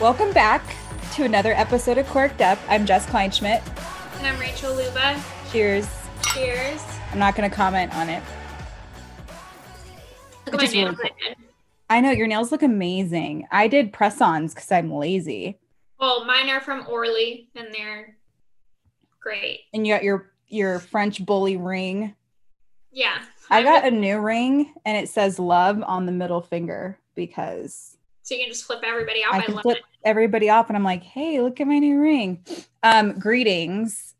Welcome 0.00 0.32
back 0.32 0.62
to 1.14 1.24
another 1.24 1.52
episode 1.52 1.98
of 1.98 2.06
Corked 2.06 2.40
Up. 2.40 2.58
I'm 2.68 2.86
Jess 2.86 3.04
Kleinschmidt. 3.06 3.62
And 4.18 4.26
I'm 4.26 4.38
Rachel 4.38 4.74
Luba. 4.74 5.22
Cheers. 5.50 5.88
Cheers. 6.32 6.84
I'm 7.12 7.18
not 7.18 7.34
going 7.34 7.50
to 7.50 7.54
comment 7.54 7.94
on 7.94 8.08
it. 8.08 8.22
Look 10.46 10.54
at 10.54 10.60
my 10.60 10.60
Just 10.60 10.74
really 10.74 10.94
cool. 10.94 11.04
I. 11.90 11.98
I 11.98 12.00
know 12.00 12.10
your 12.10 12.26
nails 12.26 12.52
look 12.52 12.62
amazing. 12.62 13.46
I 13.50 13.66
did 13.66 13.92
press 13.92 14.20
ons 14.20 14.54
because 14.54 14.70
I'm 14.70 14.92
lazy. 14.92 15.58
Well, 15.98 16.24
mine 16.24 16.48
are 16.48 16.60
from 16.60 16.86
Orly 16.88 17.48
and 17.56 17.74
they're 17.74 18.16
great. 19.20 19.60
And 19.72 19.86
you 19.86 19.94
got 19.94 20.04
your 20.04 20.30
your 20.46 20.78
French 20.78 21.24
bully 21.24 21.56
ring. 21.56 22.14
Yeah. 22.92 23.22
I 23.50 23.62
got 23.62 23.86
a 23.86 23.90
new 23.90 24.18
ring 24.18 24.74
and 24.84 24.96
it 24.96 25.08
says 25.08 25.38
love 25.38 25.82
on 25.86 26.06
the 26.06 26.12
middle 26.12 26.40
finger 26.40 26.98
because 27.14 27.96
So 28.22 28.34
you 28.34 28.42
can 28.42 28.50
just 28.50 28.64
flip 28.64 28.80
everybody 28.84 29.20
off. 29.24 29.34
I 29.34 29.38
I, 29.38 29.42
can 29.42 29.58
flip 29.58 29.78
it. 29.78 29.84
everybody 30.04 30.50
off 30.50 30.68
and 30.68 30.76
I'm 30.76 30.84
like, 30.84 31.02
hey, 31.02 31.40
look 31.40 31.60
at 31.60 31.66
my 31.66 31.78
new 31.78 32.00
ring. 32.00 32.44
Um, 32.82 33.18
greetings. 33.18 34.14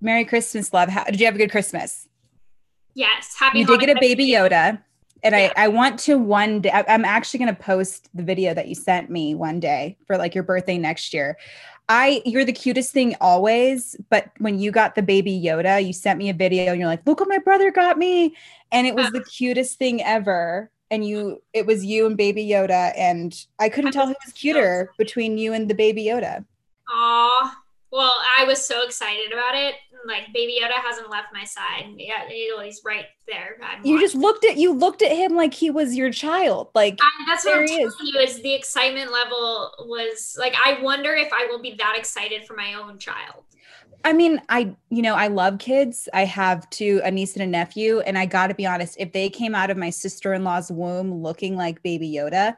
Merry 0.00 0.24
Christmas, 0.24 0.72
love. 0.72 0.88
How, 0.88 1.04
did 1.04 1.20
you 1.20 1.26
have 1.26 1.34
a 1.34 1.38
good 1.38 1.50
Christmas? 1.50 2.08
Yes. 2.94 3.36
Happy 3.38 3.60
you 3.60 3.66
did 3.66 3.80
get 3.80 3.90
a 3.90 4.00
baby 4.00 4.28
Yoda. 4.28 4.82
And 5.22 5.34
Yeah. 5.34 5.52
I, 5.56 5.64
I 5.64 5.68
want 5.68 5.98
to 6.00 6.18
one 6.18 6.60
day, 6.60 6.70
I'm 6.70 7.04
actually 7.04 7.38
going 7.38 7.54
to 7.54 7.62
post 7.62 8.08
the 8.14 8.22
video 8.22 8.54
that 8.54 8.68
you 8.68 8.74
sent 8.74 9.10
me 9.10 9.34
one 9.34 9.60
day 9.60 9.96
for 10.06 10.16
like 10.16 10.34
your 10.34 10.44
birthday 10.44 10.78
next 10.78 11.12
year. 11.12 11.36
I, 11.88 12.22
you're 12.24 12.44
the 12.44 12.52
cutest 12.52 12.92
thing 12.92 13.16
always. 13.20 13.96
But 14.10 14.30
when 14.38 14.58
you 14.58 14.70
got 14.70 14.94
the 14.94 15.02
baby 15.02 15.40
Yoda, 15.44 15.84
you 15.84 15.92
sent 15.92 16.18
me 16.18 16.30
a 16.30 16.34
video 16.34 16.70
and 16.70 16.80
you're 16.80 16.88
like, 16.88 17.04
look 17.04 17.20
what 17.20 17.28
my 17.28 17.38
brother 17.38 17.70
got 17.70 17.98
me. 17.98 18.36
And 18.70 18.86
it 18.86 18.94
was 18.94 19.10
the 19.10 19.24
cutest 19.36 19.78
thing 19.78 20.02
ever. 20.02 20.70
And 20.92 21.04
you, 21.04 21.42
it 21.52 21.66
was 21.66 21.84
you 21.84 22.06
and 22.06 22.16
baby 22.16 22.46
Yoda. 22.46 22.92
And 22.96 23.34
I 23.58 23.68
couldn't 23.68 23.88
I 23.88 23.92
tell 23.92 24.06
who 24.06 24.14
was 24.24 24.32
cuter 24.32 24.92
between 24.98 25.36
you 25.36 25.52
and 25.52 25.68
the 25.68 25.74
baby 25.74 26.04
Yoda. 26.04 26.44
Aw. 26.88 27.56
Well, 27.92 28.14
I 28.38 28.44
was 28.44 28.64
so 28.64 28.84
excited 28.84 29.32
about 29.32 29.56
it. 29.56 29.74
Like 30.06 30.32
baby 30.32 30.58
Yoda 30.62 30.72
hasn't 30.72 31.10
left 31.10 31.28
my 31.32 31.44
side. 31.44 31.94
Yeah, 31.96 32.28
he's 32.28 32.80
right 32.84 33.06
there. 33.26 33.58
I'm 33.62 33.84
You 33.84 34.00
just 34.00 34.14
looked 34.14 34.44
at, 34.44 34.56
you 34.56 34.72
looked 34.72 35.02
at 35.02 35.12
him 35.12 35.34
like 35.34 35.54
he 35.54 35.70
was 35.70 35.94
your 35.94 36.10
child. 36.10 36.68
Like, 36.74 36.98
I, 37.00 37.24
that's 37.26 37.44
what 37.44 37.58
I'm 37.58 37.66
telling 37.66 37.86
is. 37.86 37.94
you 38.02 38.20
is 38.20 38.42
the 38.42 38.54
excitement 38.54 39.12
level 39.12 39.72
was 39.80 40.36
like 40.38 40.54
I 40.64 40.80
wonder 40.82 41.14
if 41.14 41.32
I 41.32 41.46
will 41.50 41.60
be 41.60 41.74
that 41.78 41.96
excited 41.98 42.46
for 42.46 42.54
my 42.54 42.74
own 42.74 42.98
child. 42.98 43.44
I 44.04 44.12
mean, 44.12 44.40
I, 44.48 44.74
you 44.88 45.02
know, 45.02 45.14
I 45.14 45.26
love 45.26 45.58
kids. 45.58 46.08
I 46.14 46.24
have 46.24 46.68
two, 46.70 47.00
a 47.04 47.10
niece 47.10 47.34
and 47.34 47.42
a 47.42 47.46
nephew. 47.46 48.00
And 48.00 48.16
I 48.16 48.26
got 48.26 48.46
to 48.46 48.54
be 48.54 48.66
honest, 48.66 48.96
if 48.98 49.12
they 49.12 49.28
came 49.28 49.54
out 49.54 49.70
of 49.70 49.76
my 49.76 49.90
sister 49.90 50.32
in 50.32 50.42
law's 50.44 50.70
womb 50.70 51.22
looking 51.22 51.56
like 51.56 51.82
baby 51.82 52.10
Yoda, 52.10 52.56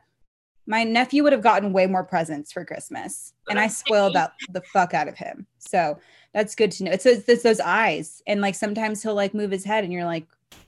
my 0.67 0.84
nephew 0.84 1.25
would 1.25 1.33
have 1.33 1.43
gotten 1.43 1.73
way 1.73 1.87
more 1.87 2.05
presents 2.05 2.53
for 2.53 2.65
Christmas. 2.65 3.34
And 3.51 3.59
I 3.59 3.67
spoiled 3.67 4.15
that 4.15 4.33
the 4.51 4.62
fuck 4.73 4.95
out 4.95 5.09
of 5.09 5.17
him. 5.17 5.47
So 5.59 5.99
that's 6.33 6.55
good 6.55 6.70
to 6.72 6.84
know. 6.84 6.92
It's, 6.92 7.05
those- 7.05 7.28
it's 7.28 7.42
those 7.42 7.61
eyes. 7.61 8.22
And 8.27 8.41
like 8.41 8.55
sometimes 8.55 9.02
he'll 9.02 9.14
like 9.14 9.34
move 9.34 9.50
his 9.50 9.64
head 9.64 9.84
and 9.84 9.92
you're 9.92 10.05
like, 10.05 10.27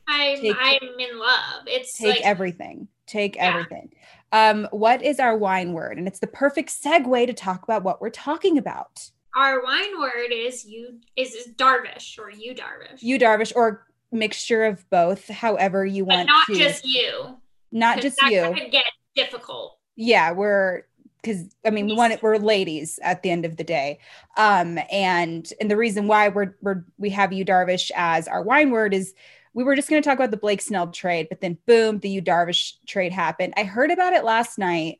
I'm 0.08 0.40
Take- 0.40 0.56
I'm 0.58 1.00
in 1.00 1.18
love. 1.18 1.62
It's 1.66 1.96
take 1.96 2.16
like 2.16 2.26
everything, 2.26 2.88
take 3.06 3.36
Yeah. 3.36 3.48
everything. 3.48 3.92
Um, 4.32 4.68
what 4.72 5.02
is 5.02 5.18
our 5.20 5.36
wine 5.36 5.72
word? 5.72 5.96
And 5.98 6.06
it's 6.08 6.18
the 6.18 6.26
perfect 6.26 6.70
segue 6.70 7.26
to 7.26 7.32
talk 7.32 7.62
about 7.62 7.84
what 7.84 8.00
we're 8.00 8.10
talking 8.10 8.58
about. 8.58 9.10
our 9.36 9.62
wine 9.64 9.98
word 9.98 10.30
is 10.32 10.64
you 10.64 11.00
is, 11.16 11.34
is 11.34 11.48
Darvish 11.54 12.18
or 12.18 12.30
Yu 12.30 12.54
Darvish. 12.54 13.00
You, 13.00 13.18
Darvish, 13.18 13.52
or 13.56 13.86
mixture 14.12 14.64
of 14.64 14.88
both, 14.90 15.28
however 15.28 15.84
you 15.86 16.04
but 16.04 16.14
want 16.16 16.26
not 16.28 16.46
to. 16.48 16.54
just 16.54 16.84
you. 16.84 17.36
Not 17.72 18.00
just 18.00 18.16
that 18.20 18.30
you. 18.30 18.52
could 18.54 18.70
get 18.70 18.84
difficult. 19.16 19.78
Yeah, 19.96 20.32
we're 20.32 20.82
because 21.24 21.54
I 21.64 21.70
mean 21.70 21.86
we 21.86 21.94
want 21.94 22.12
it, 22.12 22.22
we're 22.22 22.36
ladies 22.36 22.98
at 23.02 23.22
the 23.22 23.30
end 23.30 23.44
of 23.44 23.56
the 23.56 23.64
day. 23.64 23.98
Um, 24.36 24.78
and 24.90 25.50
and 25.60 25.70
the 25.70 25.76
reason 25.76 26.06
why 26.06 26.28
we're 26.28 26.54
we're 26.60 26.84
we 26.98 27.10
have 27.10 27.32
Yu 27.32 27.44
Darvish 27.44 27.90
as 27.94 28.28
our 28.28 28.42
wine 28.42 28.70
word 28.70 28.94
is 28.94 29.14
we 29.54 29.64
were 29.64 29.76
just 29.76 29.88
going 29.88 30.02
to 30.02 30.08
talk 30.08 30.18
about 30.18 30.32
the 30.32 30.36
Blake 30.36 30.60
Snell 30.60 30.88
trade, 30.88 31.28
but 31.28 31.40
then 31.40 31.56
boom, 31.66 32.00
the 32.00 32.10
Yu 32.10 32.20
Darvish 32.20 32.74
trade 32.86 33.12
happened. 33.12 33.54
I 33.56 33.62
heard 33.62 33.92
about 33.92 34.12
it 34.12 34.24
last 34.24 34.58
night. 34.58 34.98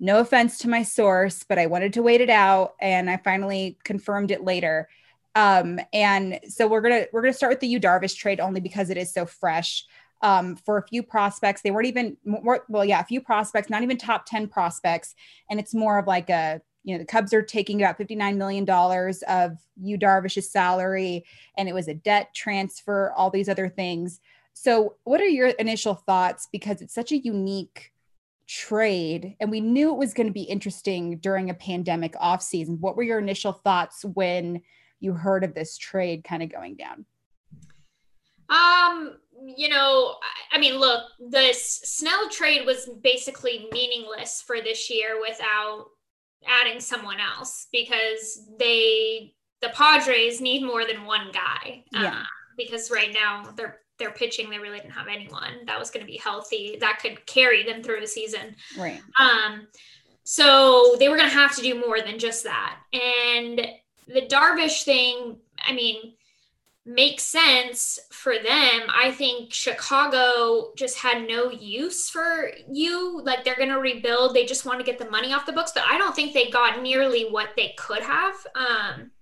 No 0.00 0.18
offense 0.18 0.58
to 0.58 0.68
my 0.68 0.82
source, 0.82 1.44
but 1.44 1.58
I 1.58 1.66
wanted 1.66 1.92
to 1.92 2.02
wait 2.02 2.22
it 2.22 2.30
out, 2.30 2.74
and 2.80 3.08
I 3.08 3.18
finally 3.18 3.78
confirmed 3.84 4.30
it 4.30 4.42
later. 4.42 4.88
Um, 5.34 5.78
and 5.92 6.40
so 6.48 6.66
we're 6.66 6.80
gonna 6.80 7.06
we're 7.12 7.22
gonna 7.22 7.32
start 7.32 7.52
with 7.52 7.60
the 7.60 7.68
Yu 7.68 7.80
Darvish 7.80 8.16
trade 8.16 8.40
only 8.40 8.60
because 8.60 8.90
it 8.90 8.96
is 8.96 9.12
so 9.12 9.26
fresh 9.26 9.84
um, 10.22 10.56
for 10.56 10.78
a 10.78 10.86
few 10.86 11.02
prospects. 11.02 11.62
They 11.62 11.70
weren't 11.70 11.88
even 11.88 12.16
more, 12.24 12.64
well, 12.68 12.84
yeah, 12.84 13.00
a 13.00 13.04
few 13.04 13.20
prospects, 13.20 13.68
not 13.68 13.82
even 13.82 13.96
top 13.96 14.24
10 14.26 14.48
prospects. 14.48 15.14
And 15.50 15.58
it's 15.60 15.74
more 15.74 15.98
of 15.98 16.06
like 16.06 16.30
a, 16.30 16.60
you 16.84 16.94
know, 16.94 16.98
the 16.98 17.04
Cubs 17.04 17.32
are 17.32 17.42
taking 17.42 17.82
about 17.82 17.98
$59 17.98 18.36
million 18.36 18.68
of 19.28 19.58
Yu 19.80 19.98
Darvish's 19.98 20.50
salary, 20.50 21.24
and 21.56 21.68
it 21.68 21.74
was 21.74 21.88
a 21.88 21.94
debt 21.94 22.34
transfer, 22.34 23.12
all 23.16 23.30
these 23.30 23.48
other 23.48 23.68
things. 23.68 24.20
So, 24.52 24.96
what 25.04 25.20
are 25.20 25.28
your 25.28 25.48
initial 25.48 25.94
thoughts? 25.94 26.48
Because 26.50 26.82
it's 26.82 26.94
such 26.94 27.12
a 27.12 27.18
unique 27.18 27.92
trade, 28.48 29.36
and 29.40 29.50
we 29.50 29.60
knew 29.60 29.90
it 29.92 29.98
was 29.98 30.12
going 30.12 30.26
to 30.26 30.32
be 30.32 30.42
interesting 30.42 31.18
during 31.18 31.50
a 31.50 31.54
pandemic 31.54 32.14
off 32.18 32.42
season. 32.42 32.78
What 32.80 32.96
were 32.96 33.04
your 33.04 33.20
initial 33.20 33.52
thoughts 33.52 34.04
when 34.04 34.60
you 34.98 35.12
heard 35.14 35.44
of 35.44 35.54
this 35.54 35.78
trade 35.78 36.24
kind 36.24 36.42
of 36.42 36.52
going 36.52 36.76
down? 36.76 37.06
Um, 38.48 39.16
you 39.56 39.68
know, 39.68 40.16
I- 40.52 40.58
mean, 40.58 40.78
look, 40.78 41.04
the 41.18 41.48
S- 41.50 41.80
Snell 41.84 42.28
trade 42.28 42.64
was 42.66 42.88
basically 43.02 43.68
meaningless 43.72 44.42
for 44.42 44.60
this 44.60 44.88
year 44.90 45.20
without 45.20 45.86
adding 46.46 46.80
someone 46.80 47.18
else 47.20 47.68
because 47.72 48.48
they 48.58 49.34
the 49.60 49.68
Padres 49.70 50.40
need 50.40 50.64
more 50.64 50.84
than 50.84 51.04
one 51.04 51.30
guy. 51.32 51.84
Yeah. 51.92 52.20
Uh, 52.20 52.24
because 52.56 52.90
right 52.90 53.12
now 53.14 53.50
they're 53.56 53.78
they're 53.98 54.10
pitching, 54.12 54.50
they 54.50 54.58
really 54.58 54.78
didn't 54.78 54.92
have 54.92 55.06
anyone 55.08 55.64
that 55.66 55.78
was 55.78 55.90
going 55.90 56.04
to 56.04 56.10
be 56.10 56.18
healthy 56.18 56.76
that 56.80 56.98
could 57.00 57.24
carry 57.26 57.62
them 57.62 57.82
through 57.82 58.00
the 58.00 58.06
season. 58.06 58.56
Right. 58.76 59.00
Um, 59.18 59.68
so 60.24 60.96
they 60.98 61.08
were 61.08 61.16
going 61.16 61.28
to 61.28 61.34
have 61.34 61.54
to 61.56 61.62
do 61.62 61.74
more 61.78 62.00
than 62.00 62.18
just 62.18 62.44
that. 62.44 62.78
And 62.92 63.66
the 64.08 64.22
Darvish 64.22 64.84
thing, 64.84 65.36
I 65.64 65.72
mean, 65.72 66.14
makes 66.84 67.24
sense 67.24 67.98
for 68.10 68.34
them. 68.34 68.82
I 68.88 69.12
think 69.16 69.52
Chicago 69.52 70.72
just 70.76 70.98
had 70.98 71.28
no 71.28 71.50
use 71.50 72.10
for 72.10 72.50
you. 72.68 73.20
Like 73.22 73.44
they're 73.44 73.56
going 73.56 73.68
to 73.68 73.78
rebuild. 73.78 74.34
They 74.34 74.44
just 74.44 74.66
want 74.66 74.80
to 74.80 74.84
get 74.84 74.98
the 74.98 75.10
money 75.10 75.32
off 75.32 75.46
the 75.46 75.52
books, 75.52 75.72
but 75.72 75.84
I 75.88 75.96
don't 75.96 76.14
think 76.14 76.32
they 76.32 76.50
got 76.50 76.82
nearly 76.82 77.28
what 77.30 77.50
they 77.56 77.74
could 77.78 78.02
have. 78.02 78.34
Um, 78.56 79.12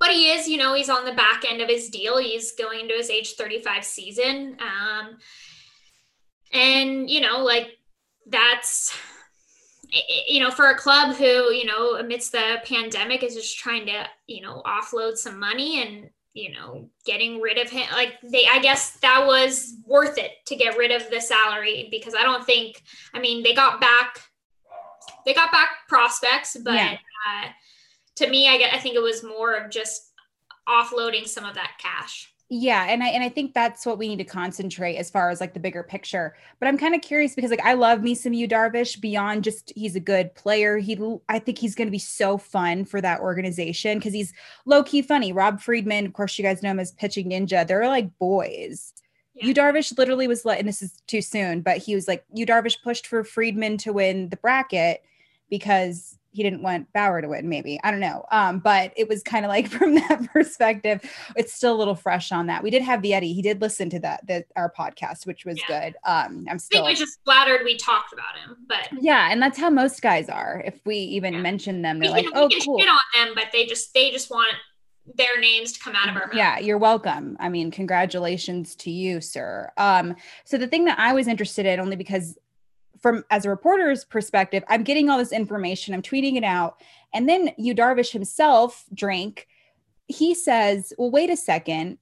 but 0.00 0.10
he 0.10 0.32
is, 0.32 0.48
you 0.48 0.56
know, 0.56 0.74
he's 0.74 0.90
on 0.90 1.04
the 1.04 1.12
back 1.12 1.44
end 1.48 1.62
of 1.62 1.68
his 1.68 1.88
deal. 1.88 2.18
He's 2.18 2.52
going 2.52 2.80
into 2.80 2.94
his 2.94 3.08
age 3.08 3.34
35 3.34 3.84
season. 3.84 4.56
Um, 4.60 5.18
and, 6.52 7.08
you 7.08 7.20
know, 7.20 7.44
like 7.44 7.78
that's, 8.26 8.98
you 10.26 10.40
know, 10.40 10.50
for 10.50 10.70
a 10.70 10.76
club 10.76 11.14
who, 11.14 11.52
you 11.52 11.66
know, 11.66 11.98
amidst 11.98 12.32
the 12.32 12.56
pandemic 12.64 13.22
is 13.22 13.36
just 13.36 13.56
trying 13.56 13.86
to, 13.86 14.06
you 14.26 14.42
know, 14.42 14.60
offload 14.66 15.16
some 15.16 15.38
money 15.38 15.82
and, 15.82 16.10
you 16.34 16.52
know, 16.52 16.88
getting 17.04 17.40
rid 17.40 17.58
of 17.58 17.68
him. 17.68 17.86
Like 17.92 18.14
they, 18.22 18.46
I 18.50 18.60
guess 18.60 18.96
that 19.00 19.26
was 19.26 19.74
worth 19.86 20.18
it 20.18 20.32
to 20.46 20.56
get 20.56 20.78
rid 20.78 20.90
of 20.90 21.10
the 21.10 21.20
salary 21.20 21.88
because 21.90 22.14
I 22.14 22.22
don't 22.22 22.44
think, 22.44 22.82
I 23.12 23.20
mean, 23.20 23.42
they 23.42 23.54
got 23.54 23.80
back, 23.80 24.18
they 25.26 25.34
got 25.34 25.52
back 25.52 25.68
prospects, 25.88 26.56
but 26.64 26.74
Yeah. 26.74 26.96
uh, 27.28 27.48
to 28.16 28.28
me, 28.28 28.48
I 28.48 28.58
get, 28.58 28.72
I 28.74 28.78
think 28.78 28.94
it 28.96 29.02
was 29.02 29.22
more 29.22 29.54
of 29.54 29.70
just 29.70 30.12
offloading 30.68 31.26
some 31.26 31.44
of 31.44 31.54
that 31.54 31.72
cash. 31.78 32.32
Yeah, 32.54 32.84
and 32.86 33.02
I 33.02 33.08
and 33.08 33.24
I 33.24 33.30
think 33.30 33.54
that's 33.54 33.86
what 33.86 33.96
we 33.96 34.08
need 34.08 34.18
to 34.18 34.24
concentrate 34.24 34.96
as 34.96 35.08
far 35.08 35.30
as 35.30 35.40
like 35.40 35.54
the 35.54 35.58
bigger 35.58 35.82
picture. 35.82 36.36
But 36.60 36.68
I'm 36.68 36.76
kind 36.76 36.94
of 36.94 37.00
curious 37.00 37.34
because 37.34 37.50
like 37.50 37.64
I 37.64 37.72
love 37.72 38.02
me 38.02 38.14
some 38.14 38.34
Yu 38.34 38.46
Darvish 38.46 39.00
beyond 39.00 39.42
just 39.42 39.72
he's 39.74 39.96
a 39.96 40.00
good 40.00 40.34
player. 40.34 40.76
He 40.76 41.00
I 41.30 41.38
think 41.38 41.56
he's 41.56 41.74
going 41.74 41.88
to 41.88 41.92
be 41.92 41.98
so 41.98 42.36
fun 42.36 42.84
for 42.84 43.00
that 43.00 43.20
organization 43.20 43.96
because 43.96 44.12
he's 44.12 44.34
low 44.66 44.82
key 44.82 45.00
funny. 45.00 45.32
Rob 45.32 45.62
Friedman, 45.62 46.04
of 46.04 46.12
course, 46.12 46.38
you 46.38 46.44
guys 46.44 46.62
know 46.62 46.72
him 46.72 46.80
as 46.80 46.92
pitching 46.92 47.30
ninja. 47.30 47.66
They're 47.66 47.88
like 47.88 48.18
boys. 48.18 48.92
Yeah. 49.32 49.46
Yu 49.46 49.54
Darvish 49.54 49.96
literally 49.96 50.28
was 50.28 50.44
let, 50.44 50.58
and 50.58 50.68
this 50.68 50.82
is 50.82 51.00
too 51.06 51.22
soon, 51.22 51.62
but 51.62 51.78
he 51.78 51.94
was 51.94 52.06
like, 52.06 52.22
Yu 52.34 52.44
Darvish 52.44 52.82
pushed 52.84 53.06
for 53.06 53.24
Friedman 53.24 53.78
to 53.78 53.94
win 53.94 54.28
the 54.28 54.36
bracket 54.36 55.02
because 55.48 56.18
he 56.32 56.42
didn't 56.42 56.62
want 56.62 56.92
Bauer 56.92 57.20
to 57.20 57.28
win, 57.28 57.48
maybe. 57.48 57.78
I 57.84 57.90
don't 57.90 58.00
know. 58.00 58.24
Um, 58.30 58.58
but 58.58 58.92
it 58.96 59.08
was 59.08 59.22
kind 59.22 59.44
of 59.44 59.50
like 59.50 59.68
from 59.70 59.94
that 59.94 60.28
perspective, 60.32 61.00
it's 61.36 61.52
still 61.52 61.74
a 61.74 61.78
little 61.78 61.94
fresh 61.94 62.32
on 62.32 62.46
that. 62.46 62.62
We 62.62 62.70
did 62.70 62.82
have 62.82 63.02
the 63.02 63.14
Eddie, 63.14 63.32
he 63.32 63.42
did 63.42 63.60
listen 63.60 63.90
to 63.90 64.00
that, 64.00 64.26
that 64.26 64.46
our 64.56 64.72
podcast, 64.76 65.26
which 65.26 65.44
was 65.44 65.58
Yeah. 65.68 65.80
good. 65.90 65.96
Um, 66.04 66.46
I'm 66.50 66.58
still 66.58 66.82
I 66.84 66.86
think 66.88 66.98
we 66.98 67.04
just 67.04 67.18
flattered 67.24 67.60
we 67.64 67.76
talked 67.76 68.12
about 68.12 68.36
him, 68.38 68.56
but 68.66 68.88
yeah, 69.00 69.28
and 69.30 69.40
that's 69.40 69.58
how 69.58 69.70
most 69.70 70.00
guys 70.02 70.28
are. 70.28 70.62
If 70.64 70.80
we 70.84 70.96
even 70.96 71.34
Yeah. 71.34 71.40
mention 71.40 71.82
them, 71.82 71.98
they're 71.98 72.08
can, 72.08 72.24
like, 72.24 72.34
we 72.34 72.40
oh, 72.40 72.48
can 72.48 72.60
cool. 72.60 72.78
shit 72.80 72.88
on 72.88 72.98
them, 73.14 73.34
but 73.34 73.46
they 73.52 73.66
just 73.66 73.92
they 73.94 74.10
just 74.10 74.30
want 74.30 74.54
their 75.16 75.38
names 75.40 75.72
to 75.72 75.80
come 75.80 75.94
out 75.96 76.08
of 76.08 76.14
our 76.16 76.28
mouth. 76.28 76.36
Yeah, 76.36 76.58
you're 76.60 76.78
welcome. 76.78 77.36
I 77.40 77.48
mean, 77.48 77.70
congratulations 77.70 78.74
to 78.76 78.90
you, 78.90 79.20
sir. 79.20 79.70
Um, 79.76 80.14
so 80.44 80.56
the 80.56 80.66
thing 80.68 80.84
that 80.84 80.98
I 80.98 81.12
was 81.12 81.26
interested 81.28 81.66
in, 81.66 81.80
only 81.80 81.96
because 81.96 82.38
from 83.02 83.24
as 83.30 83.44
a 83.44 83.50
reporter's 83.50 84.04
perspective, 84.04 84.62
I'm 84.68 84.84
getting 84.84 85.10
all 85.10 85.18
this 85.18 85.32
information, 85.32 85.92
I'm 85.92 86.02
tweeting 86.02 86.36
it 86.36 86.44
out, 86.44 86.80
and 87.12 87.28
then 87.28 87.50
Yu 87.58 87.74
Darvish 87.74 88.12
himself, 88.12 88.84
drink, 88.94 89.48
he 90.06 90.34
says, 90.34 90.92
"Well, 90.96 91.10
wait 91.10 91.30
a 91.30 91.36
second. 91.36 91.98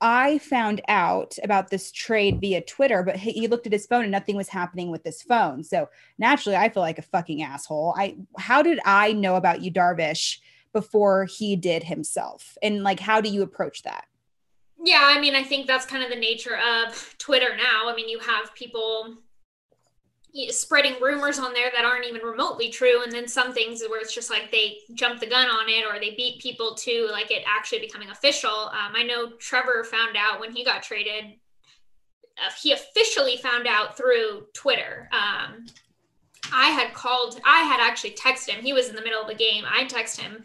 I 0.00 0.38
found 0.38 0.82
out 0.86 1.38
about 1.42 1.70
this 1.70 1.90
trade 1.90 2.40
via 2.40 2.60
Twitter, 2.60 3.02
but 3.02 3.16
he, 3.16 3.32
he 3.32 3.48
looked 3.48 3.66
at 3.66 3.72
his 3.72 3.86
phone 3.86 4.02
and 4.02 4.12
nothing 4.12 4.36
was 4.36 4.48
happening 4.48 4.90
with 4.90 5.02
his 5.02 5.22
phone. 5.22 5.64
So 5.64 5.88
naturally, 6.18 6.56
I 6.56 6.68
feel 6.68 6.82
like 6.82 6.98
a 6.98 7.02
fucking 7.02 7.42
asshole. 7.42 7.94
I 7.96 8.16
how 8.38 8.62
did 8.62 8.80
I 8.84 9.12
know 9.12 9.36
about 9.36 9.62
Yu 9.62 9.72
Darvish 9.72 10.38
before 10.74 11.24
he 11.24 11.56
did 11.56 11.84
himself? 11.84 12.58
And 12.62 12.82
like, 12.82 13.00
how 13.00 13.20
do 13.20 13.30
you 13.30 13.42
approach 13.42 13.82
that? 13.84 14.04
Yeah, 14.82 15.00
I 15.02 15.18
mean, 15.20 15.34
I 15.34 15.42
think 15.42 15.66
that's 15.66 15.86
kind 15.86 16.02
of 16.02 16.10
the 16.10 16.16
nature 16.16 16.58
of 16.58 17.14
Twitter 17.16 17.56
now. 17.56 17.88
I 17.88 17.94
mean, 17.94 18.08
you 18.08 18.18
have 18.18 18.54
people 18.54 19.16
spreading 20.50 21.00
rumors 21.00 21.38
on 21.38 21.52
there 21.52 21.70
that 21.74 21.84
aren't 21.84 22.06
even 22.06 22.22
remotely 22.22 22.68
true 22.68 23.02
and 23.04 23.12
then 23.12 23.28
some 23.28 23.52
things 23.52 23.82
where 23.88 24.00
it's 24.00 24.14
just 24.14 24.30
like 24.30 24.50
they 24.50 24.78
jump 24.94 25.20
the 25.20 25.26
gun 25.26 25.46
on 25.46 25.68
it 25.68 25.84
or 25.88 26.00
they 26.00 26.14
beat 26.16 26.40
people 26.40 26.74
to 26.74 27.08
like 27.12 27.30
it 27.30 27.44
actually 27.46 27.78
becoming 27.78 28.10
official. 28.10 28.50
Um, 28.50 28.94
i 28.94 29.04
know 29.04 29.30
trevor 29.38 29.84
found 29.84 30.16
out 30.16 30.40
when 30.40 30.52
he 30.52 30.64
got 30.64 30.82
traded 30.82 31.36
uh, 32.36 32.50
he 32.60 32.72
officially 32.72 33.36
found 33.36 33.68
out 33.68 33.96
through 33.96 34.46
twitter. 34.54 35.08
Um, 35.12 35.66
i 36.52 36.68
had 36.68 36.92
called 36.94 37.40
i 37.44 37.60
had 37.60 37.80
actually 37.80 38.12
texted 38.12 38.50
him. 38.50 38.64
He 38.64 38.72
was 38.72 38.88
in 38.88 38.96
the 38.96 39.02
middle 39.02 39.22
of 39.22 39.28
the 39.28 39.34
game. 39.34 39.64
I 39.66 39.84
texted 39.84 40.20
him 40.20 40.44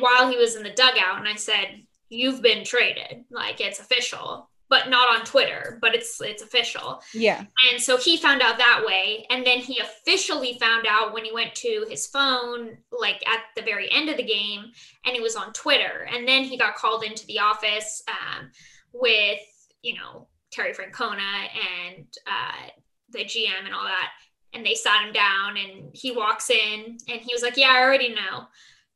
while 0.00 0.28
he 0.28 0.36
was 0.36 0.56
in 0.56 0.62
the 0.64 0.70
dugout 0.70 1.18
and 1.18 1.28
i 1.28 1.36
said 1.36 1.82
you've 2.08 2.42
been 2.42 2.64
traded. 2.64 3.24
Like 3.30 3.60
it's 3.60 3.78
official 3.78 4.50
but 4.72 4.88
not 4.88 5.14
on 5.14 5.22
Twitter, 5.26 5.76
but 5.82 5.94
it's 5.94 6.18
it's 6.22 6.42
official. 6.42 7.02
Yeah. 7.12 7.44
And 7.70 7.78
so 7.78 7.98
he 7.98 8.16
found 8.16 8.40
out 8.40 8.56
that 8.56 8.82
way. 8.86 9.26
And 9.28 9.46
then 9.46 9.58
he 9.58 9.78
officially 9.80 10.56
found 10.58 10.86
out 10.88 11.12
when 11.12 11.26
he 11.26 11.30
went 11.30 11.54
to 11.56 11.84
his 11.90 12.06
phone, 12.06 12.78
like 12.90 13.22
at 13.28 13.40
the 13.54 13.60
very 13.60 13.92
end 13.92 14.08
of 14.08 14.16
the 14.16 14.22
game, 14.22 14.64
and 15.04 15.14
it 15.14 15.20
was 15.20 15.36
on 15.36 15.52
Twitter. 15.52 16.08
And 16.10 16.26
then 16.26 16.44
he 16.44 16.56
got 16.56 16.74
called 16.74 17.04
into 17.04 17.26
the 17.26 17.38
office 17.38 18.02
um, 18.08 18.50
with, 18.94 19.40
you 19.82 19.92
know, 19.92 20.28
Terry 20.50 20.72
Francona 20.72 21.48
and 21.90 22.06
uh, 22.26 22.70
the 23.10 23.26
GM 23.26 23.66
and 23.66 23.74
all 23.74 23.84
that. 23.84 24.08
And 24.54 24.64
they 24.64 24.74
sat 24.74 25.06
him 25.06 25.12
down 25.12 25.58
and 25.58 25.90
he 25.92 26.12
walks 26.12 26.48
in 26.48 26.96
and 27.10 27.20
he 27.20 27.34
was 27.34 27.42
like, 27.42 27.58
Yeah, 27.58 27.72
I 27.72 27.82
already 27.82 28.14
know. 28.14 28.46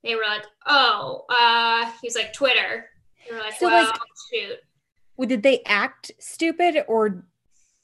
They 0.03 0.15
were 0.15 0.25
like, 0.27 0.47
Oh, 0.67 1.27
uh, 1.29 1.93
he's 2.01 2.17
like, 2.17 2.33
Twitter. 2.33 2.89
They 3.29 3.37
were 3.37 3.43
like, 3.43 3.59
so 3.59 3.67
Well, 3.67 3.85
like- 3.85 4.01
shoot 4.33 4.57
did 5.25 5.43
they 5.43 5.63
act 5.65 6.13
stupid 6.19 6.85
or 6.87 7.25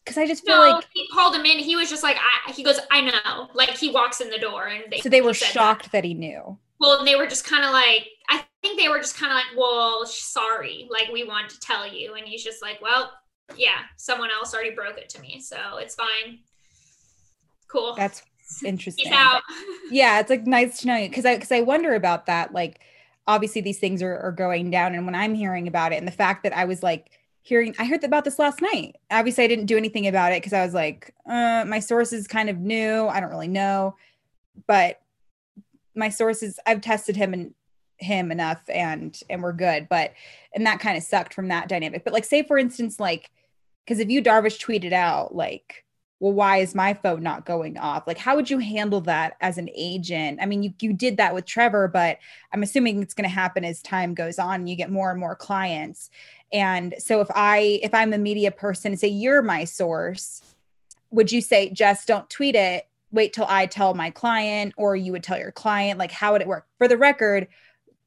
because 0.04 0.18
I 0.18 0.26
just 0.26 0.44
feel 0.44 0.56
no, 0.56 0.70
like 0.70 0.84
he 0.92 1.06
called 1.08 1.34
him 1.34 1.44
in. 1.44 1.58
He 1.58 1.76
was 1.76 1.88
just 1.88 2.02
like, 2.02 2.16
I, 2.16 2.52
he 2.52 2.64
goes, 2.64 2.80
I 2.90 3.00
know. 3.02 3.48
Like 3.54 3.70
he 3.70 3.90
walks 3.90 4.20
in 4.20 4.30
the 4.30 4.38
door, 4.38 4.66
and 4.66 4.84
they 4.90 5.00
so 5.00 5.08
they 5.08 5.20
were 5.20 5.34
shocked 5.34 5.84
that. 5.84 5.92
that. 5.92 6.04
he 6.04 6.14
knew. 6.14 6.58
Well, 6.80 7.04
they 7.04 7.14
were 7.14 7.26
just 7.26 7.46
kind 7.46 7.64
of 7.64 7.70
like, 7.70 8.08
I 8.28 8.44
think 8.62 8.80
they 8.80 8.88
were 8.88 8.98
just 8.98 9.16
kind 9.16 9.30
of 9.30 9.36
like, 9.36 9.56
well, 9.56 10.04
sorry, 10.04 10.88
like 10.90 11.08
we 11.12 11.24
want 11.24 11.48
to 11.50 11.60
tell 11.60 11.86
you, 11.86 12.14
and 12.14 12.26
he's 12.26 12.42
just 12.42 12.60
like, 12.62 12.80
well, 12.82 13.12
yeah, 13.56 13.78
someone 13.96 14.30
else 14.30 14.52
already 14.52 14.74
broke 14.74 14.98
it 14.98 15.08
to 15.10 15.20
me, 15.20 15.40
so 15.40 15.56
it's 15.76 15.94
fine. 15.94 16.40
Cool. 17.68 17.94
That's 17.94 18.22
interesting. 18.64 19.12
Yeah, 19.90 20.20
it's 20.20 20.30
like 20.30 20.46
nice 20.46 20.80
to 20.80 20.86
know 20.86 20.96
you 20.96 21.08
because 21.08 21.26
I 21.26 21.34
because 21.34 21.52
I 21.52 21.60
wonder 21.60 21.94
about 21.94 22.26
that. 22.26 22.52
Like, 22.52 22.80
obviously 23.26 23.60
these 23.60 23.78
things 23.78 24.02
are, 24.02 24.18
are 24.18 24.32
going 24.32 24.70
down, 24.70 24.94
and 24.94 25.04
when 25.04 25.14
I'm 25.14 25.34
hearing 25.34 25.68
about 25.68 25.92
it, 25.92 25.96
and 25.96 26.08
the 26.08 26.12
fact 26.12 26.42
that 26.44 26.56
I 26.56 26.64
was 26.64 26.82
like 26.82 27.10
hearing 27.42 27.74
i 27.78 27.84
heard 27.84 28.04
about 28.04 28.24
this 28.24 28.38
last 28.38 28.62
night. 28.62 28.96
Obviously 29.10 29.44
i 29.44 29.48
didn't 29.48 29.66
do 29.66 29.76
anything 29.76 30.06
about 30.06 30.32
it 30.32 30.36
because 30.36 30.52
i 30.52 30.64
was 30.64 30.74
like 30.74 31.14
uh, 31.28 31.64
my 31.66 31.80
sources 31.80 32.26
kind 32.26 32.48
of 32.48 32.58
new. 32.58 33.06
I 33.06 33.20
don't 33.20 33.30
really 33.30 33.48
know. 33.48 33.96
But 34.66 35.00
my 35.94 36.08
sources 36.08 36.58
i've 36.66 36.80
tested 36.80 37.16
him 37.16 37.34
and 37.34 37.54
him 37.98 38.32
enough 38.32 38.62
and 38.68 39.18
and 39.28 39.42
we're 39.42 39.52
good. 39.52 39.88
But 39.88 40.12
and 40.54 40.66
that 40.66 40.80
kind 40.80 40.96
of 40.96 41.02
sucked 41.02 41.34
from 41.34 41.48
that 41.48 41.68
dynamic. 41.68 42.04
But 42.04 42.12
like 42.12 42.24
say 42.24 42.42
for 42.42 42.58
instance 42.58 43.00
like 43.00 43.30
because 43.84 43.98
if 43.98 44.08
Yu 44.08 44.22
Darvish 44.22 44.64
tweeted 44.64 44.92
out 44.92 45.34
like 45.34 45.84
well 46.20 46.32
why 46.32 46.58
is 46.58 46.74
my 46.74 46.94
phone 46.94 47.22
not 47.22 47.46
going 47.46 47.78
off? 47.78 48.06
Like 48.06 48.18
how 48.18 48.36
would 48.36 48.50
you 48.50 48.58
handle 48.58 49.00
that 49.02 49.36
as 49.40 49.58
an 49.58 49.68
agent? 49.74 50.38
I 50.40 50.46
mean 50.46 50.62
you, 50.62 50.72
you 50.80 50.92
did 50.92 51.16
that 51.16 51.34
with 51.34 51.46
trevor 51.46 51.88
but 51.88 52.18
i'm 52.52 52.62
assuming 52.62 53.02
it's 53.02 53.14
going 53.14 53.28
to 53.28 53.34
happen 53.34 53.64
as 53.64 53.82
time 53.82 54.14
goes 54.14 54.38
on 54.38 54.56
and 54.56 54.68
you 54.68 54.76
get 54.76 54.90
more 54.90 55.10
and 55.10 55.18
more 55.18 55.34
clients 55.34 56.10
and 56.52 56.94
so 56.98 57.20
if 57.20 57.28
I 57.34 57.80
if 57.82 57.94
I'm 57.94 58.12
a 58.12 58.18
media 58.18 58.50
person 58.50 58.92
and 58.92 59.00
say 59.00 59.08
you're 59.08 59.42
my 59.42 59.64
source, 59.64 60.42
would 61.10 61.32
you 61.32 61.40
say 61.40 61.70
just 61.70 62.06
don't 62.06 62.28
tweet 62.28 62.54
it, 62.54 62.86
wait 63.10 63.32
till 63.32 63.46
I 63.48 63.66
tell 63.66 63.94
my 63.94 64.10
client 64.10 64.74
or 64.76 64.94
you 64.94 65.12
would 65.12 65.22
tell 65.22 65.38
your 65.38 65.52
client 65.52 65.98
like 65.98 66.10
how 66.10 66.32
would 66.32 66.42
it 66.42 66.48
work? 66.48 66.66
For 66.78 66.88
the 66.88 66.98
record, 66.98 67.48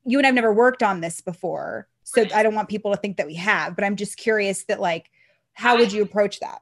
you 0.06 0.18
and 0.18 0.28
I've 0.28 0.34
never 0.34 0.54
worked 0.54 0.84
on 0.84 1.02
this 1.02 1.22
before. 1.22 1.88
So 2.04 2.22
right. 2.22 2.36
I 2.36 2.44
don't 2.44 2.54
want 2.54 2.70
people 2.70 2.92
to 2.92 2.98
think 2.98 3.18
that 3.18 3.26
we 3.26 3.36
have, 3.36 3.76
but 3.76 3.84
I'm 3.84 3.96
just 3.96 4.18
curious 4.18 4.66
that 4.66 4.80
like 4.80 5.10
how 5.54 5.78
would 5.78 5.92
you 5.92 6.04
approach 6.04 6.40
that? 6.42 6.62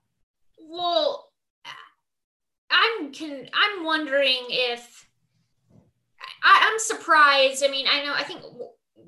Well, 0.57 1.29
I'm 2.69 3.11
can 3.11 3.49
I'm 3.53 3.83
wondering 3.83 4.45
if 4.49 5.09
I, 6.41 6.69
I'm 6.71 6.79
surprised. 6.79 7.63
I 7.63 7.67
mean, 7.67 7.87
I 7.89 8.03
know 8.03 8.13
I 8.13 8.23
think 8.23 8.41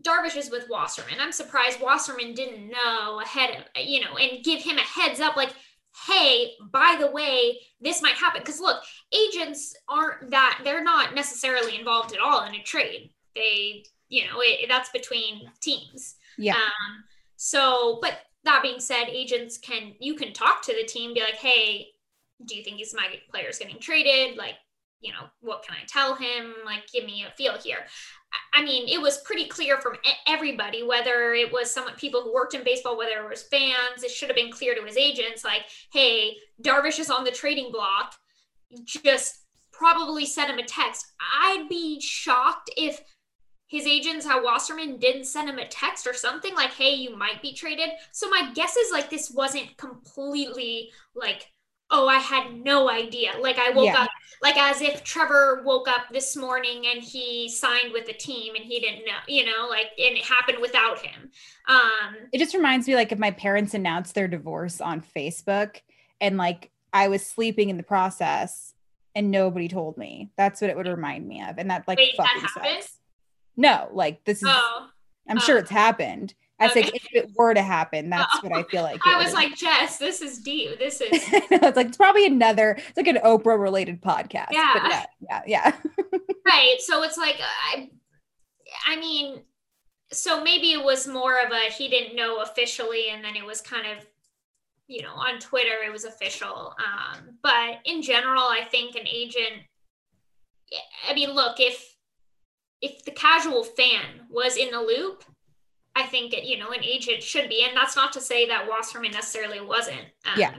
Darvish 0.06 0.38
is 0.38 0.52
with 0.52 0.70
Wasserman. 0.70 1.20
I'm 1.20 1.32
surprised 1.32 1.82
Wasserman 1.82 2.34
didn't 2.34 2.70
know 2.70 3.20
ahead 3.22 3.52
of, 3.58 3.86
you 3.86 4.02
know, 4.02 4.18
and 4.18 4.44
give 4.44 4.62
him 4.62 4.78
a 4.78 4.82
heads 4.82 5.20
up 5.20 5.36
like, 5.36 5.54
hey, 6.08 6.52
by 6.72 6.98
the 7.00 7.10
way, 7.10 7.60
this 7.82 8.02
might 8.02 8.16
happen. 8.16 8.42
Because 8.42 8.60
look, 8.60 8.84
agents 9.14 9.76
aren't 9.90 10.32
that, 10.32 10.62
they're 10.64 10.84
not 10.84 11.16
necessarily 11.16 11.78
involved 11.78 12.14
at 12.14 12.20
all 12.20 12.46
in 12.46 12.56
a 12.56 12.64
trade. 12.64 13.12
They, 13.36 13.84
you 14.10 14.26
know, 14.26 14.40
it, 14.42 14.68
that's 14.68 14.90
between 14.90 15.50
teams. 15.62 16.16
Yeah. 16.38 16.56
Um, 16.56 17.04
so, 17.38 18.00
but 18.02 18.20
that 18.44 18.62
being 18.62 18.80
said, 18.80 19.06
agents 19.10 19.58
can, 19.58 19.94
you 20.00 20.16
can 20.16 20.34
talk 20.34 20.62
to 20.64 20.74
the 20.74 20.86
team, 20.86 21.14
be 21.14 21.22
like, 21.22 21.36
hey, 21.36 21.88
do 22.46 22.56
you 22.56 22.64
think 22.64 22.78
he's 22.78 22.94
my 22.94 23.08
player's 23.32 23.58
getting 23.58 23.80
traded? 23.80 24.38
Like, 24.38 24.56
you 25.02 25.12
know, 25.12 25.28
what 25.42 25.64
can 25.64 25.76
I 25.76 25.86
tell 25.88 26.16
him? 26.16 26.54
Like, 26.66 26.88
give 26.92 27.06
me 27.06 27.26
a 27.28 27.32
feel 27.36 27.58
here. 27.58 27.86
I 28.54 28.64
mean, 28.64 28.88
it 28.88 29.02
was 29.02 29.20
pretty 29.20 29.48
clear 29.48 29.78
from 29.78 29.98
everybody, 30.28 30.84
whether 30.84 31.34
it 31.34 31.52
was 31.52 31.74
some 31.74 31.94
people 31.96 32.22
who 32.22 32.34
worked 32.34 32.54
in 32.54 32.64
baseball, 32.64 32.98
whether 32.98 33.24
it 33.24 33.30
was 33.30 33.44
fans, 33.44 34.04
it 34.04 34.12
should 34.12 34.30
have 34.30 34.36
been 34.36 34.52
clear 34.52 34.76
to 34.76 34.86
his 34.86 34.98
agents, 34.98 35.44
like, 35.44 35.64
hey, 35.92 36.36
Darvish 36.62 37.00
is 37.00 37.10
on 37.10 37.24
the 37.24 37.32
trading 37.32 37.72
block. 37.72 38.16
Just 38.86 39.46
probably 39.72 40.26
send 40.26 40.50
him 40.50 40.58
a 40.58 40.64
text. 40.64 41.06
I'd 41.42 41.68
be 41.70 42.00
shocked 42.00 42.72
if 42.78 43.02
his 43.68 43.86
agents 43.86 44.26
how 44.26 44.44
Wasserman 44.44 45.00
didn't 45.00 45.26
send 45.26 45.50
him 45.50 45.58
a 45.58 45.68
text 45.68 46.08
or 46.08 46.14
something 46.14 46.56
like, 46.56 46.72
hey, 46.72 46.94
you 46.94 47.16
might 47.16 47.42
be 47.42 47.54
traded. 47.54 47.90
So 48.12 48.30
my 48.30 48.52
guess 48.54 48.78
is 48.78 48.92
like 48.92 49.10
this 49.10 49.32
wasn't 49.32 49.76
completely 49.78 50.92
like 51.16 51.48
oh, 51.92 52.08
I 52.08 52.18
had 52.18 52.54
no 52.64 52.90
idea. 52.90 53.32
Like 53.40 53.58
I 53.60 53.72
woke 53.72 53.86
yeah. 53.86 54.04
up 54.04 54.10
like 54.42 54.58
as 54.58 54.82
if 54.82 55.04
Trevor 55.04 55.62
woke 55.66 55.88
up 55.88 56.04
this 56.12 56.36
morning 56.36 56.86
and 56.88 57.02
he 57.04 57.50
signed 57.50 57.94
with 57.94 58.06
the 58.06 58.14
team 58.14 58.56
and 58.56 58.64
he 58.64 58.80
didn't 58.80 59.06
know, 59.06 59.18
you 59.28 59.46
know, 59.46 59.68
like 59.70 59.88
and 59.98 60.18
it 60.18 60.26
happened 60.26 60.60
without 60.62 61.00
him. 61.00 61.32
Um 61.68 62.16
It 62.32 62.40
just 62.40 62.54
reminds 62.54 62.88
me 62.88 62.96
like 62.96 63.12
if 63.12 63.20
my 63.20 63.32
parents 63.32 63.74
announced 63.74 64.16
their 64.16 64.28
divorce 64.28 64.82
on 64.82 65.02
Facebook 65.16 65.82
and 66.20 66.38
like 66.38 66.72
I 66.94 67.08
was 67.08 67.26
sleeping 67.26 67.70
in 67.70 67.78
the 67.78 67.84
process 67.84 68.74
and 69.16 69.32
nobody 69.32 69.68
told 69.68 69.98
me. 69.98 70.32
That's 70.38 70.62
what 70.62 70.70
it 70.70 70.78
would 70.78 70.88
remind 70.88 71.28
me 71.28 71.42
of. 71.42 71.58
And 71.58 71.70
that 71.70 71.88
like 71.88 71.98
Wait, 71.98 72.16
fucking 72.18 72.42
that 72.42 72.52
sucks. 72.52 73.00
No, 73.58 73.90
like 73.94 74.24
this 74.26 74.42
is 74.42 74.50
oh. 74.52 74.88
I'm 75.30 75.38
oh. 75.38 75.42
sure 75.42 75.58
it's 75.58 75.72
happened 75.72 76.34
I 76.60 76.68
okay. 76.70 76.84
like 76.84 76.96
if 76.96 77.08
it 77.12 77.32
were 77.36 77.54
to 77.54 77.62
happen, 77.62 78.10
that's 78.10 78.42
what 78.42 78.54
I 78.54 78.64
feel 78.64 78.84
like. 78.84 79.02
I 79.06 79.22
was 79.22 79.34
like, 79.34 79.56
Jess, 79.56 79.98
this 79.98 80.22
is 80.22 80.40
deep. 80.40 80.80
This 80.80 81.02
is. 81.02 81.10
it's 81.12 81.76
like 81.76 81.88
it's 81.88 81.98
probably 81.98 82.26
another. 82.26 82.78
It's 82.78 82.96
like 82.96 83.08
an 83.08 83.18
Oprah 83.18 83.60
related 83.60 84.02
podcast. 84.02 84.48
Yeah, 84.52 84.74
yeah, 84.88 85.06
yeah, 85.20 85.42
yeah. 85.46 85.76
right. 86.46 86.76
So 86.80 87.04
it's 87.04 87.18
like 87.18 87.36
I, 87.42 87.90
I 88.88 88.96
mean, 88.96 89.42
so 90.14 90.42
maybe 90.42 90.72
it 90.72 90.84
was 90.84 91.08
more 91.08 91.42
of 91.42 91.52
a 91.52 91.72
he 91.72 91.90
didn't 91.90 92.16
know 92.16 92.42
officially, 92.42 93.10
and 93.10 93.24
then 93.24 93.36
it 93.36 93.46
was 93.46 93.60
kind 93.60 93.86
of, 93.86 94.06
you 94.88 95.02
know, 95.02 95.14
on 95.14 95.40
Twitter 95.40 95.84
it 95.86 95.92
was 95.92 96.06
official. 96.06 96.74
Um, 96.80 97.38
but 97.44 97.80
in 97.84 98.02
general, 98.02 98.44
I 98.44 98.64
think 98.64 98.96
an 98.96 99.08
agent. 99.12 99.64
I 101.10 101.14
mean, 101.14 101.32
look 101.32 101.60
if 101.60 101.96
if 102.82 103.04
the 103.04 103.12
casual 103.12 103.66
fan 103.66 104.22
was 104.30 104.56
in 104.56 104.72
the 104.72 104.80
loop 104.80 105.26
I 105.96 106.04
think 106.04 106.34
it, 106.34 106.44
you 106.44 106.58
know, 106.58 106.72
an 106.72 106.84
agent 106.84 107.24
should 107.24 107.50
be. 107.50 107.66
And 107.68 107.76
that's 107.76 107.96
not 107.96 108.12
to 108.14 108.22
say 108.22 108.48
that 108.48 108.68
Wasserman 108.68 109.12
necessarily 109.12 109.62
wasn't. 109.62 110.06
Um, 110.26 110.34
yeah. 110.38 110.54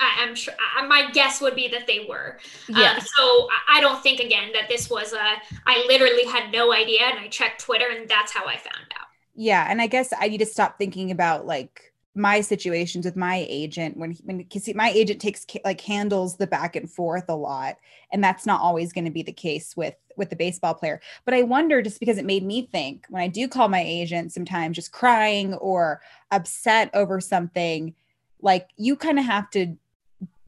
I, 0.00 0.22
am 0.22 0.34
sure 0.34 0.54
I, 0.76 0.86
my 0.86 1.10
guess 1.10 1.40
would 1.40 1.54
be 1.54 1.68
that 1.68 1.86
they 1.86 2.06
were. 2.08 2.38
Yeah. 2.68 2.92
Um, 2.92 3.00
so 3.00 3.48
I 3.68 3.80
don't 3.80 4.02
think 4.02 4.20
again 4.20 4.52
that 4.52 4.68
this 4.68 4.88
was 4.88 5.12
a. 5.12 5.34
I 5.66 5.84
literally 5.88 6.24
had 6.24 6.52
no 6.52 6.72
idea, 6.72 7.02
and 7.02 7.18
I 7.18 7.28
checked 7.28 7.60
Twitter, 7.62 7.86
and 7.90 8.08
that's 8.08 8.32
how 8.32 8.46
I 8.46 8.56
found 8.56 8.86
out. 8.98 9.08
Yeah, 9.34 9.66
and 9.68 9.82
I 9.82 9.88
guess 9.88 10.12
I 10.18 10.28
need 10.28 10.38
to 10.38 10.46
stop 10.46 10.78
thinking 10.78 11.10
about 11.10 11.46
like 11.46 11.87
my 12.18 12.40
situations 12.40 13.04
with 13.04 13.16
my 13.16 13.46
agent 13.48 13.96
when 13.96 14.10
he, 14.10 14.22
when 14.24 14.38
because 14.38 14.68
my 14.74 14.90
agent 14.90 15.20
takes 15.20 15.46
like 15.64 15.80
handles 15.80 16.36
the 16.36 16.46
back 16.46 16.76
and 16.76 16.90
forth 16.90 17.24
a 17.28 17.34
lot 17.34 17.76
and 18.12 18.22
that's 18.22 18.44
not 18.44 18.60
always 18.60 18.92
going 18.92 19.04
to 19.04 19.10
be 19.10 19.22
the 19.22 19.32
case 19.32 19.76
with 19.76 19.94
with 20.16 20.30
the 20.30 20.36
baseball 20.36 20.74
player. 20.74 21.00
But 21.24 21.34
i 21.34 21.42
wonder 21.42 21.80
just 21.80 22.00
because 22.00 22.18
it 22.18 22.24
made 22.24 22.44
me 22.44 22.66
think 22.66 23.06
when 23.08 23.22
i 23.22 23.28
do 23.28 23.48
call 23.48 23.68
my 23.68 23.80
agent 23.80 24.32
sometimes 24.32 24.76
just 24.76 24.92
crying 24.92 25.54
or 25.54 26.02
upset 26.30 26.90
over 26.92 27.20
something 27.20 27.94
like 28.40 28.68
you 28.76 28.96
kind 28.96 29.18
of 29.18 29.24
have 29.24 29.48
to 29.50 29.76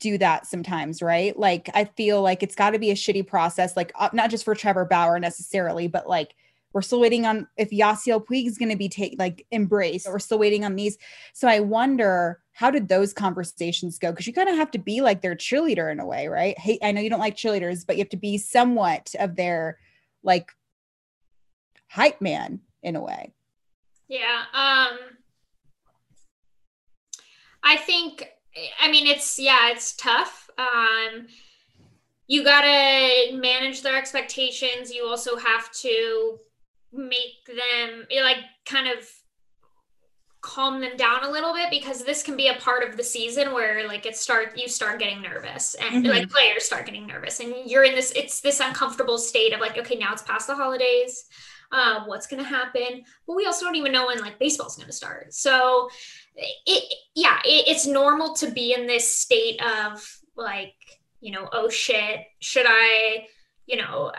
do 0.01 0.19
that 0.19 0.47
sometimes 0.47 1.01
right? 1.01 1.39
Like 1.39 1.71
i 1.75 1.85
feel 1.85 2.21
like 2.21 2.43
it's 2.43 2.55
got 2.57 2.71
to 2.71 2.79
be 2.79 2.91
a 2.91 2.95
shitty 2.95 3.27
process 3.27 3.77
like 3.77 3.93
uh, 3.99 4.11
not 4.13 4.31
just 4.31 4.45
for 4.45 4.55
trevor 4.55 4.85
bauer 4.85 5.19
necessarily 5.19 5.87
but 5.87 6.09
like 6.09 6.35
we're 6.73 6.83
still 6.83 7.01
waiting 7.01 7.27
on 7.27 7.49
if 7.57 7.71
Yasiel 7.71 8.25
Puig 8.25 8.47
is 8.47 8.59
going 8.59 8.71
to 8.71 8.77
be 8.77 8.89
take 8.89 9.17
like 9.19 9.47
embraced. 9.51 10.07
We're 10.09 10.19
still 10.19 10.39
waiting 10.39 10.65
on 10.65 10.77
these. 10.77 10.99
So 11.33 11.49
I 11.49 11.61
wonder 11.61 12.41
how 12.53 12.71
did 12.71 12.89
those 12.89 13.13
conversations 13.13 13.99
go? 13.99 14.11
Because 14.11 14.27
you 14.27 14.33
kind 14.33 14.49
of 14.49 14.57
have 14.57 14.71
to 14.73 14.79
be 14.79 15.01
like 15.01 15.23
their 15.23 15.35
cheerleader 15.35 15.91
in 15.91 15.99
a 15.99 16.07
way, 16.07 16.29
right? 16.29 16.59
Hey, 16.59 16.79
I 16.83 16.93
know 16.93 17.01
you 17.01 17.11
don't 17.11 17.21
like 17.21 17.37
cheerleaders, 17.37 17.87
but 17.87 17.97
you 17.97 18.03
have 18.03 18.11
to 18.11 18.17
be 18.17 18.39
somewhat 18.39 19.15
of 19.19 19.35
their 19.35 19.79
like 20.23 20.53
hype 21.89 22.21
man 22.21 22.61
in 22.83 22.95
a 22.97 23.03
way. 23.03 23.33
Yeah. 24.09 24.43
Um 24.55 24.99
I 27.65 27.77
think 27.77 28.29
I 28.81 28.91
mean 28.91 29.07
it's 29.07 29.39
yeah, 29.39 29.71
it's 29.71 29.97
tough. 29.97 30.49
Um 30.57 31.27
you 32.29 32.45
got 32.45 32.61
to 32.61 33.37
manage 33.37 33.83
their 33.83 33.99
expectations. 33.99 34.95
You 34.95 35.05
also 35.05 35.37
have 35.37 35.69
to 35.73 36.39
make 36.93 37.47
them 37.47 38.07
like 38.23 38.39
kind 38.67 38.89
of 38.89 39.09
calm 40.41 40.81
them 40.81 40.97
down 40.97 41.23
a 41.25 41.31
little 41.31 41.53
bit 41.53 41.71
because 41.71 42.03
this 42.03 42.23
can 42.23 42.37
be 42.37 42.49
a 42.49 42.55
part 42.55 42.89
of 42.89 42.97
the 42.97 43.05
season 43.05 43.53
where 43.53 43.87
like 43.87 44.07
it 44.07 44.17
start 44.17 44.57
you 44.57 44.69
start 44.69 44.99
getting 44.99 45.21
nervous 45.21 45.75
and 45.75 46.05
mm-hmm. 46.05 46.13
like 46.13 46.31
players 46.31 46.65
start 46.65 46.87
getting 46.87 47.07
nervous 47.07 47.41
and 47.41 47.55
you're 47.67 47.85
in 47.85 47.95
this 47.95 48.11
it's 48.13 48.41
this 48.41 48.59
uncomfortable 48.61 49.19
state 49.19 49.53
of 49.53 49.61
like 49.61 49.77
okay 49.77 49.97
now 49.97 50.13
it's 50.13 50.23
past 50.23 50.47
the 50.47 50.55
holidays 50.55 51.27
um, 51.73 52.07
what's 52.07 52.27
going 52.27 52.43
to 52.43 52.49
happen 52.49 53.05
but 53.27 53.37
we 53.37 53.45
also 53.47 53.67
don't 53.67 53.77
even 53.77 53.93
know 53.93 54.07
when 54.07 54.19
like 54.19 54.39
baseball's 54.39 54.77
going 54.77 54.87
to 54.87 54.93
start 54.93 55.33
so 55.33 55.91
it 56.35 56.95
yeah 57.15 57.39
it, 57.45 57.69
it's 57.69 57.87
normal 57.87 58.35
to 58.35 58.51
be 58.51 58.73
in 58.73 58.87
this 58.87 59.15
state 59.15 59.61
of 59.63 60.05
like 60.37 60.75
you 61.21 61.33
know 61.33 61.49
oh 61.53 61.69
shit 61.69 62.21
should 62.41 62.67
i 62.67 63.27
you 63.67 63.77
know 63.77 64.11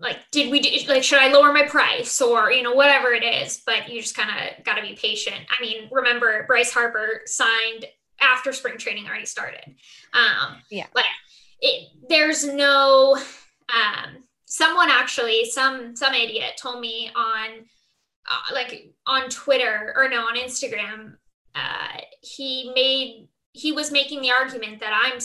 like 0.00 0.18
did 0.30 0.50
we 0.50 0.60
do 0.60 0.70
like 0.88 1.02
should 1.02 1.18
i 1.18 1.30
lower 1.32 1.52
my 1.52 1.64
price 1.64 2.20
or 2.20 2.50
you 2.50 2.62
know 2.62 2.72
whatever 2.72 3.12
it 3.12 3.24
is 3.24 3.62
but 3.66 3.88
you 3.88 4.00
just 4.00 4.16
kind 4.16 4.30
of 4.30 4.64
got 4.64 4.76
to 4.76 4.82
be 4.82 4.94
patient. 4.94 5.40
I 5.50 5.60
mean 5.60 5.88
remember 5.90 6.44
bryce 6.46 6.72
harper 6.72 7.22
signed 7.26 7.86
after 8.20 8.52
spring 8.52 8.78
training 8.78 9.06
already 9.06 9.26
started. 9.26 9.64
Um 10.12 10.56
yeah. 10.70 10.86
like 10.94 11.04
it, 11.60 11.88
there's 12.08 12.46
no 12.46 13.16
um 13.68 14.24
someone 14.44 14.88
actually 14.90 15.44
some 15.44 15.94
some 15.94 16.14
idiot 16.14 16.58
told 16.60 16.80
me 16.80 17.10
on 17.14 17.64
uh, 18.30 18.54
like 18.54 18.92
on 19.06 19.28
twitter 19.28 19.92
or 19.96 20.08
no 20.08 20.20
on 20.22 20.36
instagram 20.36 21.14
uh 21.54 21.98
he 22.22 22.72
made 22.74 23.28
he 23.52 23.72
was 23.72 23.90
making 23.90 24.22
the 24.22 24.30
argument 24.30 24.80
that 24.80 24.92
i'm 25.04 25.18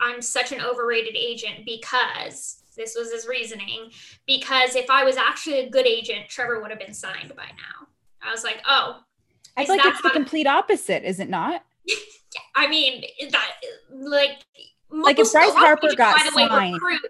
i'm 0.00 0.22
such 0.22 0.52
an 0.52 0.62
overrated 0.62 1.14
agent 1.14 1.66
because 1.66 2.59
this 2.80 2.96
was 2.98 3.12
his 3.12 3.26
reasoning 3.28 3.90
because 4.26 4.74
if 4.74 4.88
I 4.88 5.04
was 5.04 5.16
actually 5.16 5.60
a 5.60 5.70
good 5.70 5.86
agent, 5.86 6.28
Trevor 6.28 6.60
would 6.60 6.70
have 6.70 6.80
been 6.80 6.94
signed 6.94 7.32
by 7.36 7.44
now. 7.44 7.86
I 8.22 8.32
was 8.32 8.42
like, 8.42 8.62
oh. 8.66 9.00
I 9.56 9.66
feel 9.66 9.76
like 9.76 9.86
it's 9.86 10.02
the 10.02 10.10
complete 10.10 10.46
opposite, 10.46 11.04
is 11.04 11.20
it 11.20 11.28
not? 11.28 11.62
I 12.56 12.68
mean, 12.68 13.02
that 13.30 13.50
like 13.92 14.44
like 14.90 15.18
if 15.18 15.30
Bryce 15.32 15.52
Harper 15.52 15.94
got 15.94 16.18
signed 16.32 16.74
recruit, 16.74 17.00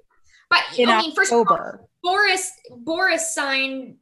but 0.49 0.61
in 0.77 0.89
I 0.89 1.03
mean, 1.03 1.15
first 1.15 1.33
October. 1.33 1.81
All, 2.05 2.17
Boras 2.17 2.49
Boras 2.85 3.21
signed 3.21 3.97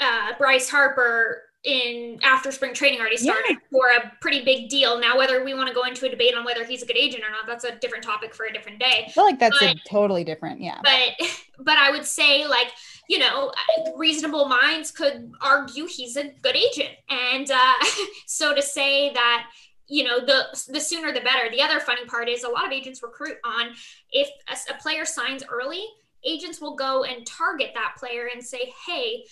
uh, 0.00 0.32
Bryce 0.38 0.68
Harper 0.68 1.42
in 1.64 2.18
after 2.22 2.50
spring 2.50 2.74
training 2.74 2.98
already 2.98 3.16
started 3.16 3.50
yeah. 3.50 3.56
for 3.70 3.86
a 3.88 4.12
pretty 4.20 4.44
big 4.44 4.68
deal. 4.68 4.98
Now, 4.98 5.16
whether 5.16 5.44
we 5.44 5.54
want 5.54 5.68
to 5.68 5.74
go 5.74 5.84
into 5.84 6.06
a 6.06 6.08
debate 6.08 6.34
on 6.34 6.44
whether 6.44 6.64
he's 6.64 6.82
a 6.82 6.86
good 6.86 6.96
agent 6.96 7.22
or 7.22 7.30
not, 7.30 7.46
that's 7.46 7.64
a 7.64 7.76
different 7.76 8.02
topic 8.02 8.34
for 8.34 8.46
a 8.46 8.52
different 8.52 8.80
day. 8.80 9.04
I 9.06 9.10
feel 9.10 9.24
like 9.24 9.38
that's 9.38 9.58
but, 9.60 9.76
a 9.76 9.80
totally 9.88 10.24
different, 10.24 10.60
yeah. 10.60 10.80
But 10.82 11.28
but 11.58 11.78
I 11.78 11.90
would 11.90 12.04
say 12.04 12.46
like 12.46 12.72
you 13.08 13.18
know 13.18 13.52
reasonable 13.96 14.46
minds 14.46 14.90
could 14.90 15.32
argue 15.40 15.86
he's 15.86 16.16
a 16.16 16.30
good 16.42 16.56
agent, 16.56 16.90
and 17.08 17.50
uh, 17.50 17.74
so 18.26 18.54
to 18.54 18.62
say 18.62 19.12
that 19.12 19.48
you 19.86 20.02
know 20.02 20.18
the 20.18 20.46
the 20.68 20.80
sooner 20.80 21.12
the 21.12 21.20
better. 21.20 21.48
The 21.50 21.62
other 21.62 21.78
funny 21.78 22.04
part 22.06 22.28
is 22.28 22.42
a 22.42 22.48
lot 22.48 22.66
of 22.66 22.72
agents 22.72 23.02
recruit 23.04 23.36
on 23.44 23.70
if 24.10 24.28
a, 24.48 24.72
a 24.72 24.78
player 24.78 25.04
signs 25.04 25.44
early, 25.48 25.84
agents 26.24 26.60
will 26.60 26.74
go 26.74 27.04
and 27.04 27.24
target 27.24 27.70
that 27.74 27.94
player 27.98 28.28
and 28.32 28.44
say, 28.44 28.72
hey 28.86 29.24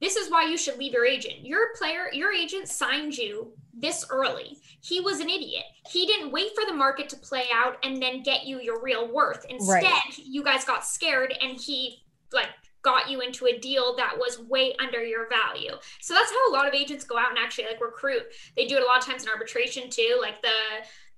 this 0.00 0.16
is 0.16 0.30
why 0.30 0.44
you 0.44 0.56
should 0.56 0.78
leave 0.78 0.92
your 0.92 1.04
agent. 1.04 1.44
Your 1.44 1.74
player, 1.76 2.08
your 2.12 2.32
agent 2.32 2.68
signed 2.68 3.16
you 3.16 3.52
this 3.74 4.06
early. 4.10 4.56
He 4.80 5.00
was 5.00 5.20
an 5.20 5.28
idiot. 5.28 5.64
He 5.90 6.06
didn't 6.06 6.32
wait 6.32 6.52
for 6.54 6.64
the 6.64 6.76
market 6.76 7.08
to 7.10 7.16
play 7.16 7.44
out 7.52 7.76
and 7.84 8.02
then 8.02 8.22
get 8.22 8.46
you 8.46 8.60
your 8.60 8.82
real 8.82 9.12
worth. 9.12 9.44
Instead, 9.48 9.82
right. 9.82 10.18
you 10.18 10.42
guys 10.42 10.64
got 10.64 10.86
scared 10.86 11.34
and 11.40 11.58
he 11.58 12.02
like 12.32 12.48
got 12.82 13.10
you 13.10 13.20
into 13.20 13.46
a 13.46 13.58
deal 13.58 13.94
that 13.96 14.16
was 14.16 14.38
way 14.38 14.74
under 14.80 15.04
your 15.04 15.28
value. 15.28 15.72
So 16.00 16.14
that's 16.14 16.30
how 16.30 16.50
a 16.50 16.54
lot 16.54 16.66
of 16.66 16.72
agents 16.72 17.04
go 17.04 17.18
out 17.18 17.30
and 17.30 17.38
actually 17.38 17.64
like 17.64 17.80
recruit. 17.82 18.22
They 18.56 18.66
do 18.66 18.76
it 18.76 18.82
a 18.82 18.86
lot 18.86 18.98
of 18.98 19.06
times 19.06 19.24
in 19.24 19.28
arbitration 19.28 19.90
too. 19.90 20.18
Like 20.20 20.40
the 20.40 20.48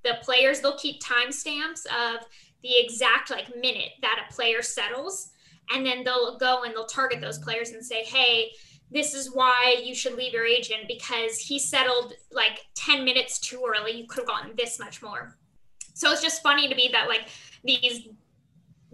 the 0.03 0.19
players, 0.23 0.61
they'll 0.61 0.77
keep 0.77 1.01
timestamps 1.01 1.87
of 1.87 2.27
the 2.65 2.77
exact 2.79 3.31
like 3.31 3.55
minute 3.55 3.91
that 4.01 4.27
a 4.29 4.33
player 4.33 4.61
settles 4.61 5.31
and 5.73 5.87
then 5.87 6.03
they'll 6.03 6.37
go 6.39 6.65
and 6.65 6.75
they'll 6.75 6.87
target 6.87 7.21
those 7.21 7.39
players 7.39 7.71
and 7.71 7.85
say, 7.85 8.03
"Hey, 8.03 8.53
this 8.93 9.15
is 9.15 9.33
why 9.33 9.81
you 9.83 9.95
should 9.95 10.15
leave 10.15 10.33
your 10.33 10.45
agent 10.45 10.83
because 10.87 11.39
he 11.39 11.59
settled 11.59 12.15
like 12.31 12.67
10 12.75 13.05
minutes 13.05 13.39
too 13.39 13.65
early. 13.67 13.93
You 13.93 14.07
could 14.07 14.21
have 14.21 14.27
gotten 14.27 14.53
this 14.57 14.79
much 14.79 15.03
more. 15.03 15.37
So 15.95 16.11
it's 16.11 16.23
just 16.23 16.43
funny 16.43 16.69
to 16.69 16.75
me 16.75 16.91
that 16.93 17.09
like 17.09 17.29
these 17.65 18.09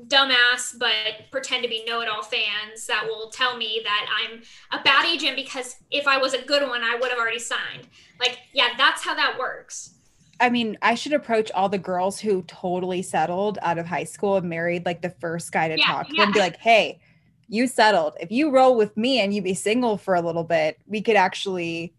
dumbass 0.06 0.78
but 0.78 1.30
pretend 1.32 1.64
to 1.64 1.68
be 1.68 1.84
know-it-all 1.84 2.22
fans 2.22 2.86
that 2.86 3.04
will 3.04 3.30
tell 3.30 3.56
me 3.56 3.80
that 3.82 4.06
I'm 4.08 4.42
a 4.78 4.82
bad 4.82 5.06
agent 5.06 5.34
because 5.34 5.76
if 5.90 6.06
I 6.06 6.18
was 6.18 6.34
a 6.34 6.42
good 6.42 6.62
one, 6.62 6.82
I 6.82 6.96
would 7.00 7.10
have 7.10 7.18
already 7.18 7.40
signed. 7.40 7.88
Like, 8.20 8.38
yeah, 8.52 8.68
that's 8.76 9.02
how 9.02 9.14
that 9.14 9.36
works. 9.38 9.94
I 10.40 10.50
mean, 10.50 10.78
I 10.82 10.94
should 10.94 11.12
approach 11.12 11.50
all 11.50 11.68
the 11.68 11.78
girls 11.78 12.20
who 12.20 12.42
totally 12.42 13.02
settled 13.02 13.58
out 13.60 13.78
of 13.78 13.86
high 13.86 14.04
school 14.04 14.36
and 14.36 14.48
married 14.48 14.86
like 14.86 15.02
the 15.02 15.10
first 15.10 15.50
guy 15.50 15.66
to 15.66 15.76
yeah, 15.76 15.84
talk 15.84 16.08
to 16.08 16.14
yeah. 16.14 16.22
and 16.24 16.32
be 16.32 16.38
like, 16.38 16.58
hey, 16.58 17.00
you 17.48 17.66
settled. 17.66 18.14
If 18.20 18.30
you 18.30 18.50
roll 18.50 18.76
with 18.76 18.96
me 18.96 19.20
and 19.20 19.34
you 19.34 19.42
be 19.42 19.54
single 19.54 19.96
for 19.96 20.14
a 20.14 20.20
little 20.20 20.44
bit, 20.44 20.78
we 20.86 21.00
could 21.00 21.16
actually 21.16 21.94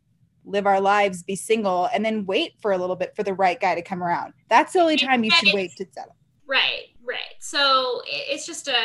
live 0.45 0.65
our 0.65 0.79
lives, 0.79 1.23
be 1.23 1.35
single, 1.35 1.89
and 1.93 2.03
then 2.03 2.25
wait 2.25 2.53
for 2.61 2.71
a 2.71 2.77
little 2.77 2.95
bit 2.95 3.15
for 3.15 3.23
the 3.23 3.33
right 3.33 3.59
guy 3.59 3.75
to 3.75 3.81
come 3.81 4.03
around. 4.03 4.33
That's 4.49 4.73
the 4.73 4.79
only 4.79 4.97
time 4.97 5.23
you 5.23 5.31
should 5.31 5.53
wait 5.53 5.71
to 5.77 5.85
settle. 5.91 6.15
Right, 6.47 6.87
right. 7.03 7.35
So 7.39 8.01
it's 8.05 8.45
just 8.45 8.67
a 8.67 8.83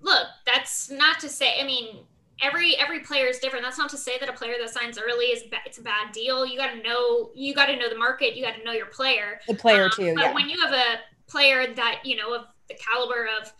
look. 0.00 0.26
That's 0.46 0.90
not 0.90 1.20
to 1.20 1.28
say. 1.28 1.60
I 1.60 1.64
mean, 1.64 2.04
every 2.42 2.76
every 2.76 3.00
player 3.00 3.26
is 3.26 3.38
different. 3.38 3.64
That's 3.64 3.78
not 3.78 3.90
to 3.90 3.96
say 3.96 4.18
that 4.18 4.28
a 4.28 4.32
player 4.32 4.54
that 4.60 4.70
signs 4.70 4.98
early 4.98 5.26
is 5.26 5.44
it's 5.64 5.78
a 5.78 5.82
bad 5.82 6.12
deal. 6.12 6.44
You 6.44 6.58
got 6.58 6.72
to 6.72 6.82
know 6.82 7.30
you 7.34 7.54
got 7.54 7.66
to 7.66 7.76
know 7.76 7.88
the 7.88 7.98
market. 7.98 8.36
You 8.36 8.44
got 8.44 8.56
to 8.56 8.64
know 8.64 8.72
your 8.72 8.86
player. 8.86 9.40
The 9.48 9.54
player 9.54 9.84
um, 9.84 9.90
too. 9.94 10.14
But 10.14 10.24
yeah. 10.24 10.34
when 10.34 10.48
you 10.48 10.60
have 10.60 10.72
a 10.72 11.00
player 11.28 11.72
that 11.74 12.00
you 12.04 12.16
know 12.16 12.34
of 12.34 12.46
the 12.68 12.74
caliber 12.74 13.28
of 13.40 13.52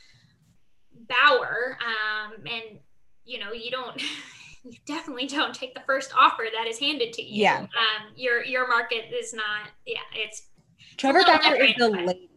Bauer, 1.13 1.79
um, 1.81 2.35
and 2.47 2.79
you 3.25 3.39
know 3.39 3.53
you 3.53 3.71
don't. 3.71 4.01
you 4.65 4.73
definitely 4.87 5.27
don't 5.27 5.55
take 5.55 5.75
the 5.75 5.83
first 5.87 6.13
offer 6.17 6.45
that 6.55 6.67
is 6.67 6.79
handed 6.79 7.13
to 7.15 7.23
you. 7.23 7.43
Yeah. 7.43 7.61
Um, 7.61 8.13
your 8.17 8.45
your 8.45 8.69
market 8.69 9.13
is 9.13 9.33
not. 9.33 9.71
Yeah, 9.87 10.01
it's. 10.15 10.49
Trevor 10.97 11.23
Bauer 11.25 11.57
is 11.57 11.75
a 11.81 11.89
lady. 11.89 12.29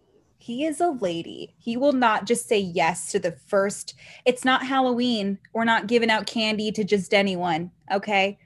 He 0.46 0.64
is 0.64 0.80
a 0.80 0.90
lady. 0.90 1.56
He 1.58 1.76
will 1.76 1.92
not 1.92 2.28
just 2.28 2.48
say 2.48 2.60
yes 2.60 3.12
to 3.12 3.18
the 3.18 3.32
first. 3.32 3.96
It's 4.26 4.46
not 4.46 4.64
Halloween. 4.64 5.40
We're 5.54 5.64
not 5.64 5.88
giving 5.88 6.12
out 6.12 6.28
candy 6.28 6.72
to 6.74 6.84
just 6.84 7.16
anyone. 7.16 7.72
Okay. 7.92 8.38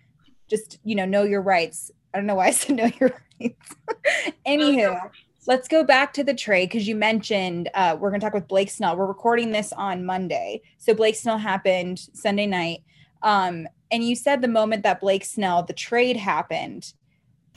Just, 0.49 0.79
you 0.85 0.95
know, 0.95 1.03
know 1.03 1.23
your 1.23 1.41
rights. 1.41 1.91
I 2.13 2.17
don't 2.17 2.25
know 2.25 2.35
why 2.35 2.47
I 2.47 2.51
said 2.51 2.77
know 2.77 2.89
your 3.01 3.11
rights. 3.41 3.75
Anywho, 4.47 5.11
let's 5.49 5.67
go 5.67 5.83
back 5.83 6.13
to 6.13 6.23
the 6.23 6.33
trade 6.33 6.69
because 6.69 6.87
you 6.87 6.95
mentioned 6.95 7.69
uh, 7.73 7.97
we're 7.99 8.11
going 8.11 8.21
to 8.21 8.25
talk 8.25 8.35
with 8.35 8.47
Blake 8.47 8.69
Snell. 8.69 8.95
We're 8.95 9.07
recording 9.07 9.51
this 9.51 9.73
on 9.73 10.05
Monday. 10.05 10.61
So 10.77 10.93
Blake 10.93 11.15
Snell 11.15 11.39
happened 11.39 12.07
Sunday 12.13 12.45
night. 12.45 12.83
Um, 13.23 13.67
and 13.89 14.03
you 14.03 14.15
said 14.15 14.43
the 14.43 14.47
moment 14.47 14.83
that 14.83 15.01
Blake 15.01 15.25
Snell, 15.25 15.63
the 15.63 15.73
trade 15.73 16.17
happened, 16.17 16.93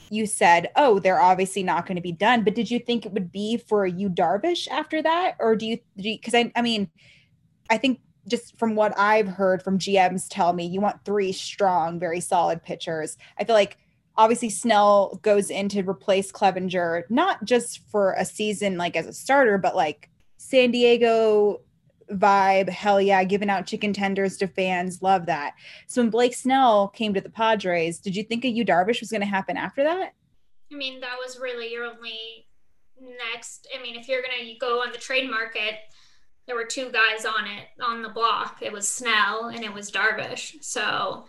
you 0.09 0.25
said, 0.25 0.71
"Oh, 0.75 0.97
they're 0.97 1.21
obviously 1.21 1.61
not 1.61 1.85
going 1.85 1.95
to 1.95 2.01
be 2.01 2.11
done." 2.11 2.43
But 2.43 2.55
did 2.55 2.69
you 2.71 2.79
think 2.79 3.05
it 3.05 3.13
would 3.13 3.31
be 3.31 3.57
for 3.57 3.85
Yu 3.85 4.09
Darvish 4.09 4.67
after 4.67 5.01
that, 5.03 5.35
or 5.39 5.55
do 5.55 5.67
you? 5.67 5.77
Because 5.95 6.33
I, 6.33 6.51
I 6.55 6.63
mean, 6.63 6.89
I 7.69 7.77
think 7.77 8.01
just 8.27 8.57
from 8.57 8.75
what 8.75 8.97
I've 8.97 9.27
heard 9.27 9.61
from 9.61 9.77
GMs 9.77 10.25
tell 10.29 10.51
me, 10.51 10.65
you 10.65 10.81
want 10.81 11.05
three 11.05 11.31
strong, 11.31 11.99
very 11.99 12.19
solid 12.19 12.63
pitchers. 12.63 13.17
I 13.37 13.43
feel 13.43 13.55
like 13.55 13.77
obviously 14.17 14.49
Snell 14.49 15.19
goes 15.21 15.49
in 15.49 15.69
to 15.69 15.81
replace 15.81 16.31
Clevinger, 16.31 17.03
not 17.09 17.43
just 17.43 17.79
for 17.89 18.13
a 18.13 18.25
season 18.25 18.77
like 18.77 18.95
as 18.95 19.07
a 19.07 19.13
starter, 19.13 19.57
but 19.57 19.75
like 19.75 20.09
San 20.37 20.71
Diego 20.71 21.61
vibe. 22.11 22.69
Hell 22.69 23.01
yeah, 23.01 23.23
giving 23.23 23.49
out 23.49 23.65
chicken 23.65 23.93
tenders 23.93 24.37
to 24.37 24.47
fans. 24.47 25.01
Love 25.01 25.25
that. 25.25 25.53
So 25.87 26.01
when 26.01 26.09
Blake 26.09 26.35
Snell 26.35 26.89
came 26.89 27.13
to 27.13 27.21
the 27.21 27.29
Padres, 27.29 27.99
did 27.99 28.15
you 28.15 28.23
think 28.23 28.45
a 28.45 28.49
Yu 28.49 28.65
Darvish 28.65 28.99
was 28.99 29.09
going 29.09 29.21
to 29.21 29.27
happen 29.27 29.57
after 29.57 29.83
that? 29.83 30.13
I 30.71 30.75
mean, 30.75 30.99
that 31.01 31.17
was 31.23 31.39
really 31.39 31.71
your 31.71 31.85
only 31.85 32.47
next. 32.99 33.67
I 33.77 33.81
mean, 33.81 33.95
if 33.95 34.07
you're 34.07 34.21
going 34.21 34.47
to 34.47 34.55
go 34.59 34.81
on 34.81 34.91
the 34.91 34.97
trade 34.97 35.29
market, 35.29 35.75
there 36.45 36.55
were 36.55 36.65
two 36.65 36.91
guys 36.91 37.25
on 37.25 37.45
it 37.45 37.67
on 37.81 38.01
the 38.01 38.09
block. 38.09 38.57
It 38.61 38.71
was 38.71 38.87
Snell 38.87 39.45
and 39.47 39.63
it 39.63 39.73
was 39.73 39.91
Darvish. 39.91 40.61
So, 40.61 41.25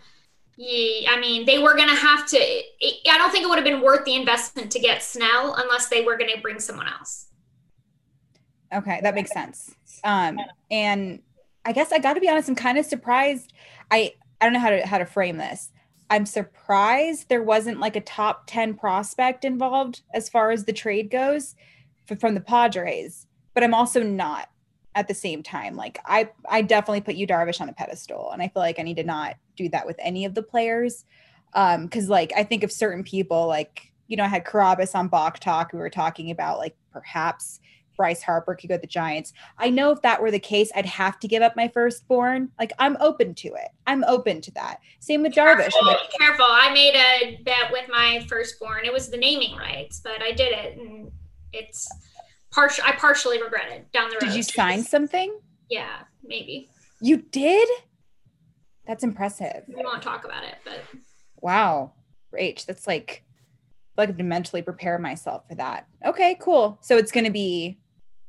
yeah, 0.57 1.11
I 1.11 1.19
mean, 1.19 1.45
they 1.45 1.59
were 1.59 1.75
going 1.75 1.89
to 1.89 1.95
have 1.95 2.25
to. 2.27 2.37
I 2.37 3.17
don't 3.17 3.31
think 3.31 3.43
it 3.43 3.47
would 3.47 3.57
have 3.57 3.65
been 3.65 3.81
worth 3.81 4.05
the 4.05 4.15
investment 4.15 4.71
to 4.71 4.79
get 4.79 5.03
Snell 5.03 5.55
unless 5.57 5.89
they 5.89 6.01
were 6.01 6.17
going 6.17 6.33
to 6.33 6.41
bring 6.41 6.59
someone 6.59 6.87
else. 6.87 7.27
Okay, 8.73 8.99
that 9.03 9.15
makes 9.15 9.31
sense. 9.31 9.75
Um, 10.03 10.39
and 10.71 11.21
I 11.65 11.71
guess 11.71 11.91
I 11.91 11.99
got 11.99 12.13
to 12.13 12.21
be 12.21 12.29
honest, 12.29 12.47
I'm 12.47 12.55
kind 12.55 12.77
of 12.77 12.85
surprised. 12.85 13.53
I 13.91 14.13
I 14.39 14.45
don't 14.45 14.53
know 14.53 14.59
how 14.59 14.69
to 14.69 14.85
how 14.85 14.97
to 14.97 15.05
frame 15.05 15.37
this. 15.37 15.71
I'm 16.09 16.25
surprised 16.25 17.29
there 17.29 17.43
wasn't 17.43 17.79
like 17.79 17.95
a 17.95 18.01
top 18.01 18.43
10 18.45 18.75
prospect 18.75 19.43
involved 19.43 20.01
as 20.13 20.29
far 20.29 20.51
as 20.51 20.65
the 20.65 20.73
trade 20.73 21.09
goes 21.09 21.55
from 22.19 22.35
the 22.35 22.41
Padres, 22.41 23.25
but 23.55 23.63
I'm 23.63 23.73
also 23.73 24.03
not 24.03 24.49
at 24.95 25.07
the 25.07 25.13
same 25.13 25.43
time. 25.43 25.75
Like 25.75 25.99
I 26.05 26.29
I 26.49 26.61
definitely 26.61 27.01
put 27.01 27.15
Yu 27.15 27.27
Darvish 27.27 27.61
on 27.61 27.69
a 27.69 27.73
pedestal 27.73 28.31
and 28.31 28.41
I 28.41 28.47
feel 28.47 28.61
like 28.61 28.79
I 28.79 28.83
need 28.83 28.97
to 28.97 29.03
not 29.03 29.35
do 29.55 29.69
that 29.69 29.85
with 29.85 29.97
any 29.99 30.25
of 30.25 30.33
the 30.33 30.41
players. 30.41 31.05
Um 31.53 31.87
cuz 31.89 32.09
like 32.09 32.31
I 32.35 32.43
think 32.43 32.63
of 32.63 32.71
certain 32.71 33.03
people 33.03 33.45
like 33.47 33.91
you 34.07 34.17
know 34.17 34.23
I 34.23 34.27
had 34.27 34.45
Carabas 34.45 34.95
on 34.95 35.09
Bach 35.09 35.39
Talk 35.39 35.73
we 35.73 35.79
were 35.79 35.89
talking 35.89 36.31
about 36.31 36.57
like 36.57 36.75
perhaps 36.91 37.59
Bryce 37.97 38.21
Harper 38.21 38.55
could 38.55 38.67
go 38.67 38.75
to 38.75 38.81
the 38.81 38.87
Giants. 38.87 39.31
I 39.57 39.69
know 39.69 39.91
if 39.91 40.01
that 40.01 40.21
were 40.21 40.31
the 40.31 40.39
case, 40.39 40.69
I'd 40.75 40.85
have 40.85 41.17
to 41.19 41.27
give 41.27 41.41
up 41.41 41.55
my 41.55 41.69
firstborn. 41.69 42.51
Like 42.59 42.71
I'm 42.79 42.97
open 42.99 43.33
to 43.35 43.49
it. 43.49 43.69
I'm 43.87 44.03
open 44.05 44.41
to 44.41 44.51
that. 44.51 44.79
Same 44.99 45.21
with 45.21 45.33
Darvish. 45.33 45.71
Careful, 45.71 45.87
like, 45.87 46.11
careful. 46.19 46.45
I 46.47 46.73
made 46.73 46.95
a 46.95 47.41
bet 47.43 47.71
with 47.71 47.89
my 47.89 48.25
firstborn. 48.27 48.85
It 48.85 48.93
was 48.93 49.09
the 49.09 49.17
naming 49.17 49.55
rights, 49.55 50.01
but 50.03 50.21
I 50.21 50.31
did 50.31 50.51
it, 50.51 50.77
and 50.77 51.11
it's 51.53 51.89
partial. 52.55 52.83
I 52.87 52.93
partially 52.93 53.41
regret 53.41 53.71
it 53.71 53.91
down 53.91 54.09
the 54.09 54.15
road. 54.15 54.21
Did 54.21 54.35
you 54.35 54.43
sign 54.43 54.81
something? 54.81 55.37
Yeah, 55.69 56.03
maybe. 56.23 56.69
You 57.01 57.17
did? 57.17 57.67
That's 58.87 59.03
impressive. 59.03 59.63
We 59.67 59.83
won't 59.83 60.01
talk 60.01 60.25
about 60.25 60.43
it, 60.43 60.55
but 60.63 60.79
wow, 61.41 61.93
Rach, 62.33 62.65
that's 62.65 62.87
like 62.87 63.23
like 63.97 64.17
to 64.17 64.23
mentally 64.23 64.61
prepare 64.61 64.97
myself 64.99 65.43
for 65.47 65.55
that. 65.55 65.87
Okay, 66.05 66.37
cool. 66.41 66.77
So 66.81 66.97
it's 66.97 67.11
going 67.11 67.25
to 67.25 67.31
be 67.31 67.79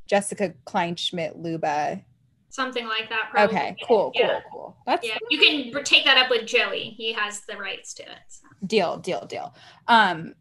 Jessica 0.07 0.55
Kleinschmidt 0.65 1.43
Luba. 1.43 2.03
Something 2.51 2.87
like 2.87 3.09
that. 3.11 3.29
Probably. 3.31 3.57
Okay, 3.57 3.77
cool, 3.87 4.13
yeah. 4.15 4.41
cool, 4.51 4.53
cool. 4.53 4.77
That's 4.87 5.07
yeah. 5.07 5.19
You 5.31 5.39
can 5.39 5.85
take 5.85 6.05
that 6.05 6.17
up 6.17 6.31
with 6.31 6.47
Joey. 6.47 6.95
He 6.97 7.13
has 7.13 7.43
the 7.49 7.57
rights 7.57 7.93
to 7.95 8.03
it. 8.05 8.19
So. 8.29 8.47
Deal, 8.67 8.97
deal, 8.99 9.27
deal. 9.27 9.55
Um, 9.89 10.35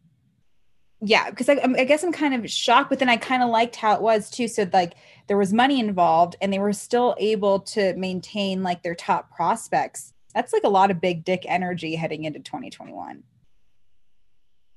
yeah, 1.01 1.29
because 1.29 1.49
I, 1.49 1.59
I 1.63 1.83
guess 1.83 2.03
I'm 2.03 2.11
kind 2.11 2.33
of 2.33 2.49
shocked, 2.49 2.89
but 2.89 2.99
then 2.99 3.09
I 3.09 3.17
kind 3.17 3.43
of 3.43 3.49
liked 3.49 3.75
how 3.75 3.95
it 3.95 4.01
was 4.01 4.29
too. 4.29 4.47
So 4.47 4.67
like 4.71 4.95
there 5.27 5.37
was 5.37 5.53
money 5.53 5.79
involved, 5.79 6.35
and 6.41 6.51
they 6.51 6.59
were 6.59 6.73
still 6.73 7.15
able 7.19 7.59
to 7.61 7.93
maintain 7.95 8.63
like 8.63 8.83
their 8.83 8.95
top 8.95 9.35
prospects. 9.35 10.13
That's 10.33 10.53
like 10.53 10.63
a 10.63 10.69
lot 10.69 10.91
of 10.91 11.01
big 11.01 11.25
dick 11.25 11.43
energy 11.47 11.95
heading 11.95 12.23
into 12.25 12.39
2021. 12.39 13.23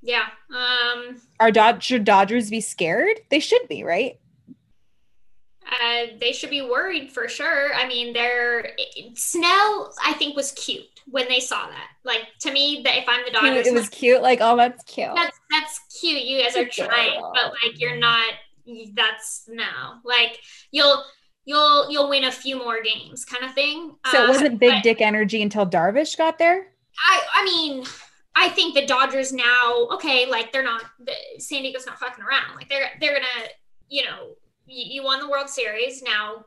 Yeah. 0.00 0.26
Um 0.54 1.20
Are 1.40 1.50
Dod- 1.50 1.82
should 1.82 2.04
Dodgers 2.04 2.50
be 2.50 2.60
scared? 2.60 3.20
They 3.30 3.40
should 3.40 3.66
be, 3.68 3.82
right? 3.84 4.18
Uh, 5.70 6.06
they 6.18 6.32
should 6.32 6.50
be 6.50 6.62
worried 6.62 7.12
for 7.12 7.28
sure. 7.28 7.75
I 7.75 7.86
mean, 7.86 8.14
they're 8.14 8.71
Snell. 9.14 9.93
I 10.02 10.14
think 10.14 10.34
was 10.34 10.52
cute 10.52 10.98
when 11.10 11.28
they 11.28 11.40
saw 11.40 11.66
that. 11.66 11.88
Like 12.04 12.23
to 12.40 12.52
me, 12.52 12.82
that 12.84 12.97
if 12.99 13.04
I'm 13.08 13.25
the 13.25 13.30
Dodgers, 13.30 13.66
it 13.66 13.75
was 13.75 13.84
like, 13.84 13.90
cute. 13.92 14.23
Like, 14.23 14.38
oh, 14.40 14.56
that's 14.56 14.82
cute. 14.84 15.10
That's 15.14 15.38
that's 15.50 15.80
cute. 16.00 16.23
You 16.23 16.42
guys 16.42 16.56
are 16.56 16.68
trying, 16.68 17.21
but 17.34 17.52
like 17.64 17.80
you're 17.80 17.97
not. 17.97 18.32
That's 18.94 19.44
no. 19.49 19.64
Like 20.04 20.38
you'll 20.71 21.04
you'll 21.44 21.90
you'll 21.90 22.08
win 22.08 22.25
a 22.25 22.32
few 22.32 22.56
more 22.56 22.82
games, 22.82 23.25
kind 23.25 23.44
of 23.44 23.54
thing. 23.54 23.97
So 24.10 24.25
it 24.25 24.28
wasn't 24.28 24.54
uh, 24.54 24.58
big 24.58 24.82
dick 24.82 25.00
energy 25.00 25.42
until 25.42 25.66
Darvish 25.66 26.16
got 26.16 26.38
there. 26.38 26.68
I 27.06 27.23
I 27.34 27.44
mean. 27.44 27.84
I 28.40 28.49
think 28.50 28.76
the 28.76 28.86
Dodgers 28.86 29.32
now, 29.32 29.88
okay, 29.90 30.25
like 30.25 30.52
they're 30.52 30.62
not 30.62 30.84
the, 31.00 31.12
San 31.38 31.62
Diego's 31.62 31.86
not 31.86 31.99
fucking 31.99 32.23
around. 32.23 32.54
Like 32.54 32.68
they're 32.68 32.90
they're 33.00 33.14
gonna, 33.14 33.49
you 33.88 34.04
know, 34.04 34.36
you, 34.64 34.94
you 34.94 35.02
won 35.02 35.18
the 35.18 35.28
World 35.28 35.49
Series. 35.49 36.04
Now, 36.04 36.44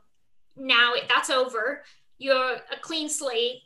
now 0.56 0.94
that's 1.06 1.28
over. 1.28 1.84
You're 2.16 2.54
a 2.54 2.78
clean 2.80 3.10
slate, 3.10 3.58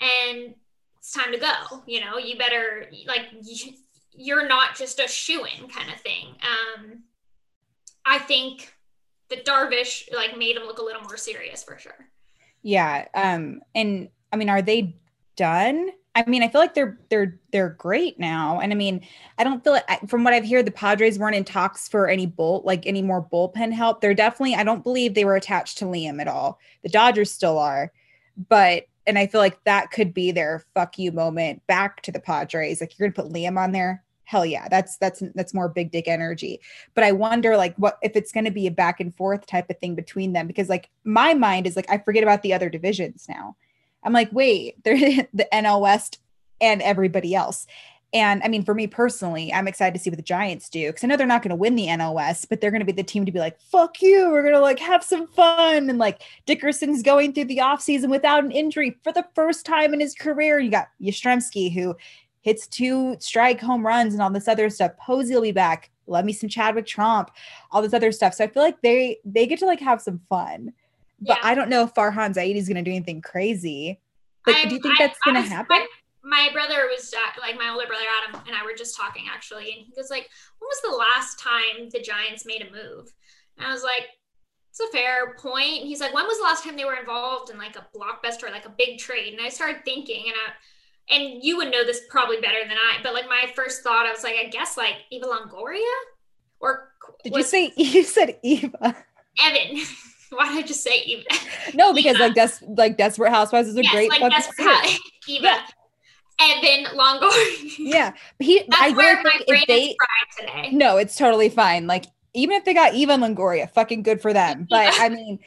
and 0.00 0.54
it's 0.98 1.12
time 1.12 1.32
to 1.32 1.38
go. 1.38 1.82
You 1.86 2.00
know, 2.00 2.18
you 2.18 2.38
better 2.38 2.86
like 3.06 3.22
you're 4.12 4.46
not 4.46 4.76
just 4.76 5.00
a 5.00 5.08
shoe 5.08 5.44
in 5.44 5.68
kind 5.68 5.90
of 5.90 6.00
thing. 6.00 6.36
Um, 6.42 7.02
I 8.06 8.18
think 8.18 8.74
the 9.28 9.36
Darvish 9.36 10.12
like 10.14 10.36
made 10.36 10.56
him 10.56 10.64
look 10.64 10.78
a 10.78 10.84
little 10.84 11.02
more 11.02 11.16
serious 11.16 11.62
for 11.62 11.78
sure. 11.78 12.08
Yeah. 12.62 13.06
Um, 13.14 13.60
and 13.74 14.08
I 14.32 14.36
mean, 14.36 14.48
are 14.48 14.62
they 14.62 14.96
done? 15.36 15.90
I 16.16 16.24
mean, 16.26 16.42
I 16.44 16.48
feel 16.48 16.60
like 16.60 16.74
they're 16.74 16.98
they're 17.10 17.40
they're 17.50 17.70
great 17.70 18.20
now, 18.20 18.60
and 18.60 18.72
I 18.72 18.76
mean, 18.76 19.04
I 19.36 19.42
don't 19.42 19.64
feel 19.64 19.72
like 19.72 20.08
from 20.08 20.22
what 20.22 20.32
I've 20.32 20.48
heard, 20.48 20.64
the 20.64 20.70
Padres 20.70 21.18
weren't 21.18 21.34
in 21.34 21.44
talks 21.44 21.88
for 21.88 22.08
any 22.08 22.26
bolt 22.26 22.64
like 22.64 22.86
any 22.86 23.02
more 23.02 23.20
bullpen 23.20 23.72
help. 23.72 24.00
They're 24.00 24.14
definitely. 24.14 24.54
I 24.54 24.62
don't 24.62 24.84
believe 24.84 25.14
they 25.14 25.24
were 25.24 25.34
attached 25.34 25.78
to 25.78 25.86
Liam 25.86 26.20
at 26.20 26.28
all. 26.28 26.60
The 26.84 26.88
Dodgers 26.88 27.32
still 27.32 27.58
are, 27.58 27.92
but 28.48 28.86
and 29.06 29.18
I 29.18 29.26
feel 29.26 29.40
like 29.40 29.62
that 29.64 29.90
could 29.90 30.14
be 30.14 30.32
their 30.32 30.64
fuck 30.74 30.98
you 30.98 31.12
moment 31.12 31.66
back 31.66 32.02
to 32.02 32.12
the 32.12 32.20
Padres. 32.20 32.80
Like 32.80 32.98
you're 32.98 33.08
gonna 33.08 33.28
put 33.28 33.34
Liam 33.34 33.58
on 33.58 33.72
there. 33.72 34.02
Hell 34.24 34.46
yeah, 34.46 34.68
that's 34.68 34.96
that's 34.96 35.22
that's 35.34 35.52
more 35.52 35.68
big 35.68 35.90
dick 35.90 36.08
energy. 36.08 36.60
But 36.94 37.04
I 37.04 37.12
wonder 37.12 37.56
like 37.56 37.74
what 37.76 37.98
if 38.02 38.16
it's 38.16 38.32
to 38.32 38.50
be 38.50 38.66
a 38.66 38.70
back 38.70 39.00
and 39.00 39.14
forth 39.14 39.46
type 39.46 39.68
of 39.70 39.78
thing 39.78 39.94
between 39.94 40.32
them 40.32 40.46
because 40.46 40.68
like 40.68 40.90
my 41.04 41.34
mind 41.34 41.66
is 41.66 41.76
like 41.76 41.90
I 41.90 41.98
forget 41.98 42.22
about 42.22 42.42
the 42.42 42.54
other 42.54 42.70
divisions 42.70 43.26
now 43.28 43.56
I'm 44.04 44.12
like, 44.12 44.28
wait, 44.32 44.82
they're 44.84 44.96
the 45.34 45.48
NL 45.52 45.80
West 45.80 46.20
and 46.60 46.82
everybody 46.82 47.34
else. 47.34 47.66
And 48.14 48.40
I 48.44 48.48
mean, 48.48 48.64
for 48.64 48.74
me 48.74 48.86
personally, 48.86 49.52
I'm 49.52 49.66
excited 49.66 49.92
to 49.94 50.00
see 50.00 50.08
what 50.08 50.18
the 50.18 50.22
Giants 50.22 50.68
do 50.68 50.86
because 50.86 51.02
I 51.02 51.08
know 51.08 51.16
they're 51.16 51.26
not 51.26 51.42
going 51.42 51.50
to 51.50 51.56
win 51.56 51.74
the 51.74 51.88
NL 51.88 52.14
West, 52.14 52.48
but 52.48 52.60
they're 52.60 52.70
going 52.70 52.80
to 52.80 52.86
be 52.86 52.92
the 52.92 53.02
team 53.02 53.26
to 53.26 53.32
be 53.32 53.40
like, 53.40 53.60
fuck 53.60 54.00
you. 54.00 54.30
We're 54.30 54.42
going 54.42 54.54
to 54.54 54.60
like 54.60 54.78
have 54.78 55.02
some 55.02 55.26
fun. 55.26 55.90
And 55.90 55.98
like 55.98 56.22
Dickerson's 56.46 57.02
going 57.02 57.32
through 57.32 57.46
the 57.46 57.58
offseason 57.58 58.10
without 58.10 58.44
an 58.44 58.52
injury 58.52 58.96
for 59.02 59.12
the 59.12 59.26
first 59.34 59.66
time 59.66 59.92
in 59.92 59.98
his 59.98 60.14
career. 60.14 60.60
You 60.60 60.70
got 60.70 60.88
Yastrzemski, 61.02 61.74
who 61.74 61.96
hits 62.42 62.68
two 62.68 63.16
strike 63.18 63.60
home 63.60 63.84
runs 63.84 64.14
and 64.14 64.22
all 64.22 64.30
this 64.30 64.46
other 64.46 64.70
stuff. 64.70 64.92
Posey 64.96 65.34
will 65.34 65.42
be 65.42 65.50
back. 65.50 65.90
Love 66.06 66.24
me 66.24 66.32
some 66.32 66.48
Chadwick 66.48 66.86
Tromp, 66.86 67.30
all 67.72 67.82
this 67.82 67.94
other 67.94 68.12
stuff. 68.12 68.34
So 68.34 68.44
I 68.44 68.46
feel 68.46 68.62
like 68.62 68.80
they 68.82 69.18
they 69.24 69.46
get 69.46 69.58
to 69.58 69.66
like 69.66 69.80
have 69.80 70.00
some 70.00 70.20
fun. 70.28 70.72
But 71.20 71.38
yeah. 71.38 71.48
I 71.48 71.54
don't 71.54 71.70
know 71.70 71.82
if 71.84 71.94
Farhan 71.94 72.34
Zaidi 72.34 72.56
is 72.56 72.68
going 72.68 72.76
to 72.76 72.82
do 72.82 72.94
anything 72.94 73.22
crazy. 73.22 73.98
Like, 74.46 74.56
I'm, 74.56 74.68
do 74.68 74.74
you 74.74 74.80
think 74.80 74.98
that's 74.98 75.18
going 75.24 75.36
to 75.36 75.40
happen? 75.40 75.78
My, 75.78 75.86
my 76.24 76.48
brother 76.52 76.88
was 76.90 77.12
uh, 77.12 77.40
like 77.40 77.56
my 77.56 77.68
older 77.68 77.86
brother 77.86 78.04
Adam 78.22 78.40
and 78.46 78.56
I 78.56 78.64
were 78.64 78.74
just 78.76 78.96
talking 78.96 79.24
actually, 79.30 79.72
and 79.72 79.86
he 79.86 79.92
was 79.96 80.10
like, 80.10 80.28
"When 80.58 80.68
was 80.68 80.80
the 80.82 80.96
last 80.96 81.38
time 81.38 81.90
the 81.90 82.00
Giants 82.00 82.46
made 82.46 82.62
a 82.62 82.72
move?" 82.72 83.12
And 83.58 83.66
I 83.66 83.72
was 83.72 83.82
like, 83.82 84.08
"It's 84.70 84.80
a 84.80 84.90
fair 84.90 85.34
point." 85.34 85.84
He's 85.84 86.00
like, 86.00 86.14
"When 86.14 86.26
was 86.26 86.38
the 86.38 86.44
last 86.44 86.64
time 86.64 86.76
they 86.76 86.86
were 86.86 86.96
involved 86.96 87.50
in 87.50 87.58
like 87.58 87.76
a 87.76 87.86
blockbuster, 87.96 88.50
like 88.50 88.64
a 88.64 88.74
big 88.76 88.98
trade?" 88.98 89.34
And 89.34 89.42
I 89.42 89.50
started 89.50 89.84
thinking, 89.84 90.24
and 90.26 90.34
I, 90.34 91.14
and 91.14 91.44
you 91.44 91.58
would 91.58 91.70
know 91.70 91.84
this 91.84 92.00
probably 92.08 92.40
better 92.40 92.66
than 92.66 92.78
I, 92.78 93.02
but 93.02 93.12
like 93.12 93.28
my 93.28 93.52
first 93.54 93.82
thought, 93.82 94.06
I 94.06 94.12
was 94.12 94.24
like, 94.24 94.36
I 94.36 94.48
guess 94.48 94.78
like 94.78 94.94
Eva 95.10 95.26
Longoria, 95.26 95.94
or 96.60 96.88
did 97.22 97.34
you 97.34 97.42
say 97.42 97.72
you 97.76 98.02
said 98.02 98.38
Eva? 98.42 98.96
Evan. 99.42 99.82
Why 100.30 100.48
did 100.48 100.64
I 100.64 100.66
just 100.66 100.82
say 100.82 101.02
Eva? 101.04 101.24
No, 101.74 101.92
because 101.92 102.16
Eva. 102.16 102.24
like 102.28 102.34
des- 102.34 102.66
like 102.66 102.96
Desperate 102.96 103.30
Housewives 103.30 103.68
is 103.68 103.76
a 103.76 103.82
yes, 103.82 103.92
great 103.92 104.10
like 104.10 104.32
Desperate 104.32 104.66
House- 104.66 104.98
Eva. 105.28 105.44
Yeah. 105.44 105.60
Evan 106.44 106.96
Longoria. 106.96 107.74
Yeah, 107.78 108.12
he. 108.38 108.58
That's 108.68 108.82
I 108.82 108.90
where 108.90 109.22
my 109.22 109.40
brain 109.46 109.64
they, 109.68 109.82
is 109.84 109.96
fried 109.96 110.48
today. 110.48 110.76
No, 110.76 110.96
it's 110.96 111.16
totally 111.16 111.48
fine. 111.48 111.86
Like 111.86 112.06
even 112.34 112.56
if 112.56 112.64
they 112.64 112.74
got 112.74 112.94
Eva 112.94 113.14
Longoria, 113.14 113.70
fucking 113.70 114.02
good 114.02 114.20
for 114.20 114.32
them. 114.32 114.66
But 114.70 114.92
I 114.98 115.08
mean, 115.08 115.38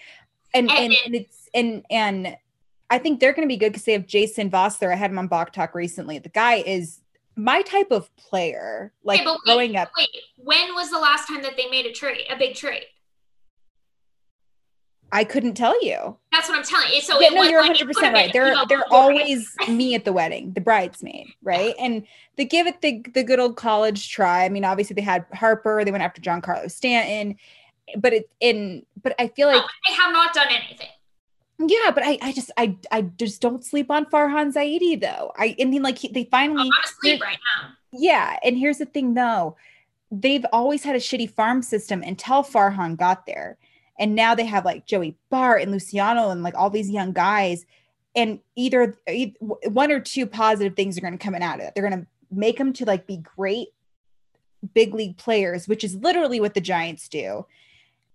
and 0.54 0.72
and, 0.72 0.96
and 1.06 1.16
it's 1.16 1.50
and 1.54 1.86
and 1.90 2.38
I 2.90 2.98
think 2.98 3.20
they're 3.20 3.34
going 3.34 3.48
to 3.48 3.52
be 3.52 3.58
good 3.58 3.74
because 3.74 3.84
they 3.84 3.94
have 3.94 4.08
Jason 4.08 4.50
Vosler. 4.50 4.92
I 4.92 4.96
had 4.96 5.12
him 5.12 5.20
on 5.20 5.28
Bach 5.28 5.52
Talk 5.52 5.76
recently. 5.76 6.20
The 6.20 6.30
guy 6.30 6.56
is 6.56 7.02
my 7.36 7.62
type 7.62 7.92
of 7.92 8.14
player, 8.16 8.94
like 9.04 9.22
Okay, 9.22 9.30
wait, 9.30 9.40
growing 9.46 9.76
up. 9.76 9.92
Wait, 9.98 10.10
when 10.38 10.74
was 10.74 10.90
the 10.90 11.00
last 11.00 11.28
time 11.28 11.42
that 11.44 11.58
they 11.58 11.70
made 11.70 11.86
a 11.86 11.92
trade, 11.92 12.26
a 12.30 12.38
big 12.38 12.56
trade? 12.56 12.86
I 15.12 15.24
couldn't 15.24 15.54
tell 15.54 15.82
you. 15.84 16.17
That's 16.32 16.50
what 16.50 16.58
I'm 16.58 16.63
telling 16.63 16.93
you. 16.93 17.02
So 17.02 17.20
yeah, 17.20 17.28
it 17.28 17.34
no, 17.34 17.43
you're 17.43 17.60
100 17.60 17.76
it 17.76 17.80
could've 17.80 17.96
percent 17.96 18.13
right. 18.13 18.34
They're 18.34 18.54
they're 18.67 18.91
always 18.91 19.50
me 19.67 19.96
at 19.96 20.06
the 20.06 20.13
wedding, 20.13 20.54
the 20.54 20.62
bridesmaid, 20.62 21.28
right? 21.41 21.74
And 21.80 22.06
they 22.36 22.46
give 22.46 22.67
it 22.67 22.82
the 22.82 23.04
the 23.13 23.24
good 23.24 23.39
old 23.39 23.56
college 23.56 24.10
try. 24.12 24.46
I 24.46 24.50
mean, 24.50 24.65
obviously 24.65 24.93
they 24.96 25.02
had 25.02 25.26
Harper, 25.34 25.84
they 25.86 25.91
went 25.91 26.04
after 26.04 26.22
Giancarlo 26.22 26.70
Stanton, 26.70 27.38
but 27.98 28.13
it 28.13 28.30
in 28.39 28.86
but 29.02 29.15
I 29.20 29.30
feel 29.30 29.48
like 29.48 29.58
oh, 29.58 29.62
No, 29.62 29.67
they 29.88 29.93
have 29.96 30.12
not 30.12 30.34
done 30.34 30.48
anything. 30.50 30.89
yeah, 31.60 31.91
but 31.91 32.04
I 32.06 32.17
I 32.22 32.32
just 32.34 32.52
I 32.58 32.78
I 32.91 33.02
just 33.02 33.41
don't 33.41 33.63
sleep 33.63 33.89
on 33.89 34.06
Farhan 34.06 34.54
Zaidi 34.54 35.00
though. 35.00 35.32
I 35.38 35.56
I 35.60 35.65
mean 35.65 35.84
like 35.84 35.98
he, 36.00 36.10
they 36.10 36.26
finally 36.26 36.63
I'm 36.63 36.84
asleep 36.84 37.22
right 37.22 37.39
now. 37.58 37.70
yeah, 37.93 38.38
and 38.43 38.58
here's 38.58 38.80
the 38.80 38.86
thing 38.86 39.13
though. 39.13 39.56
They've 40.12 40.46
always 40.54 40.84
had 40.84 40.96
a 40.96 41.00
shitty 41.00 41.30
farm 41.32 41.62
system 41.62 42.02
until 42.02 42.43
Farhan 42.43 42.98
got 42.98 43.26
there. 43.26 43.58
And 44.00 44.16
now 44.16 44.36
they 44.36 44.46
have 44.46 44.66
like 44.66 44.86
Joey 44.86 45.18
Bart 45.30 45.62
and 45.62 45.72
Luciano 45.72 46.30
and 46.30 46.44
like 46.44 46.56
all 46.56 46.70
these 46.70 46.90
young 46.90 47.14
guys. 47.14 47.66
And 48.16 48.40
either, 48.56 48.96
e- 49.10 49.36
one 49.40 49.92
or 49.92 50.00
two 50.00 50.26
positive 50.26 50.76
things 50.76 50.98
are 50.98 51.02
going 51.02 51.18
to 51.18 51.24
come 51.24 51.36
out 51.36 51.60
of 51.60 51.66
it. 51.66 51.74
They're 51.74 51.88
going 51.88 52.02
to 52.02 52.08
make 52.32 52.58
them 52.58 52.74
to 52.74 52.86
like 52.86 53.08
be 53.08 53.18
great 53.18 53.70
big 54.74 54.94
league 54.94 55.18
players, 55.18 55.68
which 55.68 55.84
is 55.84 55.96
literally 55.96 56.40
what 56.40 56.54
the 56.54 56.62
Giants 56.62 57.08
do. 57.08 57.46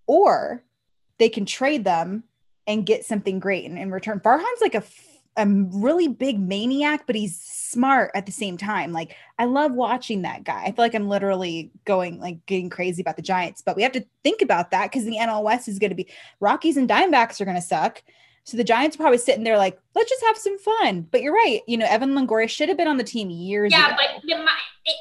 Or 0.06 0.62
they 1.18 1.28
can 1.28 1.46
trade 1.46 1.84
them 1.84 2.24
and 2.66 2.86
get 2.86 3.04
something 3.04 3.38
great 3.38 3.64
in, 3.64 3.78
in 3.78 3.90
return. 3.90 4.20
Farhan's 4.20 4.60
like 4.60 4.74
a, 4.74 4.82
a 5.36 5.46
really 5.46 6.08
big 6.08 6.38
maniac, 6.38 7.06
but 7.06 7.16
he's 7.16 7.38
smart 7.40 8.10
at 8.14 8.26
the 8.26 8.32
same 8.32 8.56
time. 8.58 8.92
Like 8.92 9.16
I 9.38 9.46
love 9.46 9.72
watching 9.72 10.22
that 10.22 10.44
guy. 10.44 10.62
I 10.62 10.66
feel 10.66 10.84
like 10.84 10.94
I'm 10.94 11.08
literally 11.08 11.70
going 11.86 12.20
like 12.20 12.44
getting 12.46 12.68
crazy 12.68 13.00
about 13.00 13.16
the 13.16 13.22
Giants, 13.22 13.62
but 13.62 13.74
we 13.76 13.82
have 13.82 13.92
to 13.92 14.04
think 14.22 14.42
about 14.42 14.70
that 14.72 14.90
because 14.90 15.04
the 15.04 15.16
NL 15.16 15.42
West 15.42 15.68
is 15.68 15.78
going 15.78 15.90
to 15.90 15.96
be 15.96 16.08
Rockies 16.40 16.76
and 16.76 16.88
Diamondbacks 16.88 17.40
are 17.40 17.44
going 17.46 17.56
to 17.56 17.62
suck. 17.62 18.02
So 18.44 18.56
the 18.56 18.64
Giants 18.64 18.96
are 18.96 18.98
probably 18.98 19.18
sitting 19.18 19.44
there 19.44 19.56
like, 19.56 19.78
let's 19.94 20.10
just 20.10 20.24
have 20.24 20.36
some 20.36 20.58
fun. 20.58 21.02
But 21.10 21.22
you're 21.22 21.32
right. 21.32 21.60
You 21.66 21.76
know, 21.78 21.86
Evan 21.88 22.10
Longoria 22.10 22.48
should 22.48 22.68
have 22.68 22.76
been 22.76 22.88
on 22.88 22.96
the 22.96 23.04
team 23.04 23.30
years 23.30 23.70
Yeah, 23.72 23.86
ago. 23.86 23.96
but 23.96 24.22
the, 24.22 24.36
my 24.36 24.52
it, 24.84 24.96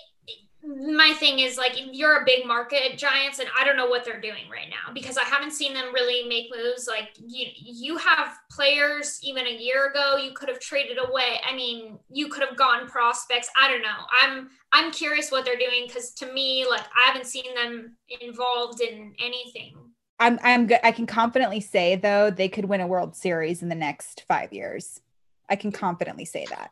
my 0.79 1.13
thing 1.13 1.39
is 1.39 1.57
like 1.57 1.73
you're 1.91 2.21
a 2.21 2.25
big 2.25 2.45
market 2.45 2.97
Giants, 2.97 3.39
and 3.39 3.49
I 3.57 3.65
don't 3.65 3.75
know 3.75 3.88
what 3.88 4.05
they're 4.05 4.21
doing 4.21 4.49
right 4.51 4.69
now 4.69 4.93
because 4.93 5.17
I 5.17 5.23
haven't 5.23 5.51
seen 5.51 5.73
them 5.73 5.93
really 5.93 6.27
make 6.27 6.51
moves. 6.55 6.88
Like 6.88 7.10
you, 7.19 7.47
you 7.55 7.97
have 7.97 8.38
players 8.49 9.19
even 9.23 9.47
a 9.47 9.51
year 9.51 9.89
ago 9.89 10.17
you 10.17 10.31
could 10.34 10.49
have 10.49 10.60
traded 10.60 10.97
away. 10.97 11.39
I 11.45 11.55
mean, 11.55 11.99
you 12.10 12.29
could 12.29 12.43
have 12.47 12.57
gone 12.57 12.88
prospects. 12.88 13.49
I 13.60 13.69
don't 13.69 13.81
know. 13.81 14.05
I'm 14.21 14.49
I'm 14.71 14.91
curious 14.91 15.31
what 15.31 15.45
they're 15.45 15.57
doing 15.57 15.86
because 15.88 16.12
to 16.15 16.31
me, 16.31 16.65
like 16.69 16.81
I 16.81 17.07
haven't 17.07 17.27
seen 17.27 17.53
them 17.55 17.97
involved 18.21 18.81
in 18.81 19.13
anything. 19.19 19.75
I'm 20.19 20.39
I'm 20.43 20.67
good. 20.67 20.79
I 20.84 20.91
can 20.91 21.07
confidently 21.07 21.60
say 21.60 21.95
though 21.95 22.29
they 22.29 22.49
could 22.49 22.65
win 22.65 22.81
a 22.81 22.88
World 22.88 23.15
Series 23.15 23.62
in 23.62 23.69
the 23.69 23.75
next 23.75 24.23
five 24.27 24.53
years. 24.53 25.01
I 25.49 25.55
can 25.55 25.71
confidently 25.71 26.25
say 26.25 26.45
that. 26.49 26.71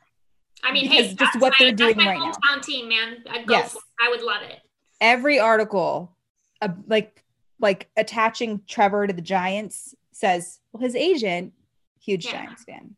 I 0.63 0.72
mean, 0.72 0.88
hey, 0.88 1.13
just 1.13 1.39
what 1.39 1.54
my, 1.54 1.56
they're 1.60 1.72
doing 1.72 1.98
my 1.98 2.08
right 2.08 2.19
now. 2.19 2.32
hometown 2.32 2.62
team, 2.63 2.89
man. 2.89 3.24
I'd 3.30 3.48
go 3.48 3.54
Yes. 3.56 3.78
I 4.02 4.10
would 4.10 4.22
love 4.22 4.41
it. 4.43 4.60
Every 5.02 5.39
article, 5.39 6.15
uh, 6.62 6.69
like 6.88 7.24
like 7.62 7.89
attaching 7.98 8.62
Trevor 8.67 9.08
to 9.08 9.13
the 9.13 9.22
Giants 9.22 9.93
says, 10.12 10.60
well, 10.72 10.82
his 10.84 10.95
agent, 10.95 11.54
huge 12.00 12.26
Yeah. 12.26 12.32
Giants 12.45 12.63
fan. 12.63 12.95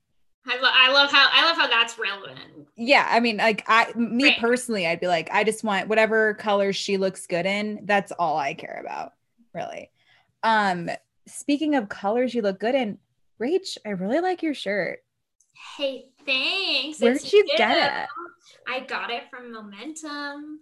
I, 0.48 0.56
lo- 0.60 0.70
I 0.74 0.92
love 0.92 1.12
how 1.12 1.28
I 1.32 1.46
love 1.46 1.56
how 1.58 1.68
that's 1.68 2.00
relevant. 2.00 2.40
Yeah, 2.76 3.08
I 3.10 3.20
mean, 3.20 3.38
like 3.38 3.64
I, 3.68 3.92
me 3.96 4.26
Right. 4.26 4.40
personally, 4.40 4.88
I'd 4.88 5.00
be 5.00 5.08
like, 5.08 5.30
I 5.32 5.44
just 5.44 5.64
want 5.64 5.88
whatever 5.88 6.34
colors 6.36 6.76
she 6.76 6.98
looks 6.98 7.28
good 7.28 7.46
in. 7.46 7.82
That's 7.86 8.12
all 8.12 8.38
I 8.38 8.56
care 8.56 8.82
about, 8.84 9.14
really. 9.54 9.92
Um, 10.42 10.90
speaking 11.28 11.76
of 11.76 11.90
colors 11.90 12.34
you 12.34 12.42
look 12.42 12.60
good 12.60 12.74
in, 12.74 12.98
Rach, 13.40 13.78
I 13.86 13.90
really 13.90 14.20
like 14.20 14.42
your 14.42 14.56
shirt. 14.56 15.00
Hey, 15.78 16.06
thanks. 16.26 17.00
Where 17.02 17.14
It's 17.14 17.24
did 17.24 17.34
you 17.34 17.48
get 17.58 17.78
it? 17.78 18.08
I 18.68 18.82
got 18.82 19.10
it 19.10 19.24
from 19.30 19.52
Momentum. 19.52 20.60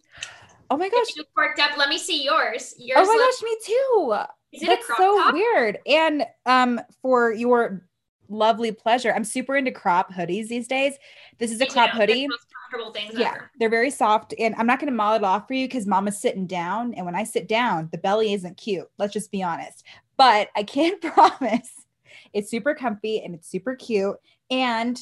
Oh 0.71 0.77
my 0.77 0.89
gosh! 0.89 1.07
You 1.15 1.23
corked 1.35 1.59
up. 1.59 1.77
Let 1.77 1.89
me 1.89 1.97
see 1.97 2.23
yours. 2.23 2.75
Yours. 2.77 2.99
Oh 3.01 3.05
my 3.05 3.13
looks- 3.13 3.41
gosh, 3.41 3.43
me 3.43 3.57
too. 3.65 4.15
Is 4.51 4.63
it 4.63 4.67
That's 4.67 4.87
so 4.97 5.17
top? 5.17 5.33
weird. 5.33 5.77
And 5.85 6.25
um, 6.45 6.81
for 7.01 7.31
your 7.33 7.85
lovely 8.29 8.71
pleasure, 8.71 9.11
I'm 9.13 9.23
super 9.23 9.55
into 9.55 9.71
crop 9.71 10.11
hoodies 10.13 10.47
these 10.47 10.67
days. 10.67 10.93
This 11.37 11.51
is 11.51 11.61
a 11.61 11.65
crop 11.67 11.91
hoodie. 11.91 12.23
the 12.23 12.27
most 12.29 12.45
comfortable 12.71 12.93
things 12.93 13.13
Yeah, 13.19 13.33
ever. 13.35 13.51
they're 13.59 13.69
very 13.69 13.89
soft, 13.91 14.33
and 14.39 14.55
I'm 14.57 14.65
not 14.67 14.79
going 14.79 14.91
to 14.91 14.95
model 14.95 15.17
it 15.17 15.23
off 15.27 15.47
for 15.47 15.53
you 15.53 15.67
because 15.67 15.85
Mama's 15.87 16.19
sitting 16.19 16.45
down, 16.47 16.93
and 16.95 17.05
when 17.05 17.15
I 17.15 17.23
sit 17.23 17.47
down, 17.47 17.89
the 17.91 17.97
belly 17.99 18.33
isn't 18.33 18.57
cute. 18.57 18.87
Let's 18.97 19.13
just 19.13 19.31
be 19.31 19.41
honest. 19.43 19.83
But 20.17 20.49
I 20.55 20.63
can 20.63 20.99
promise 21.01 21.69
it's 22.33 22.49
super 22.51 22.73
comfy 22.75 23.21
and 23.23 23.33
it's 23.35 23.49
super 23.49 23.75
cute, 23.75 24.17
and 24.49 24.99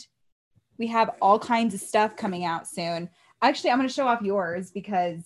we 0.78 0.88
have 0.88 1.12
all 1.22 1.40
kinds 1.40 1.74
of 1.74 1.80
stuff 1.80 2.16
coming 2.16 2.46
out 2.46 2.68
soon. 2.68 3.10
Actually, 3.42 3.72
I'm 3.72 3.78
going 3.78 3.88
to 3.88 3.94
show 3.94 4.08
off 4.08 4.22
yours 4.22 4.72
because 4.72 5.24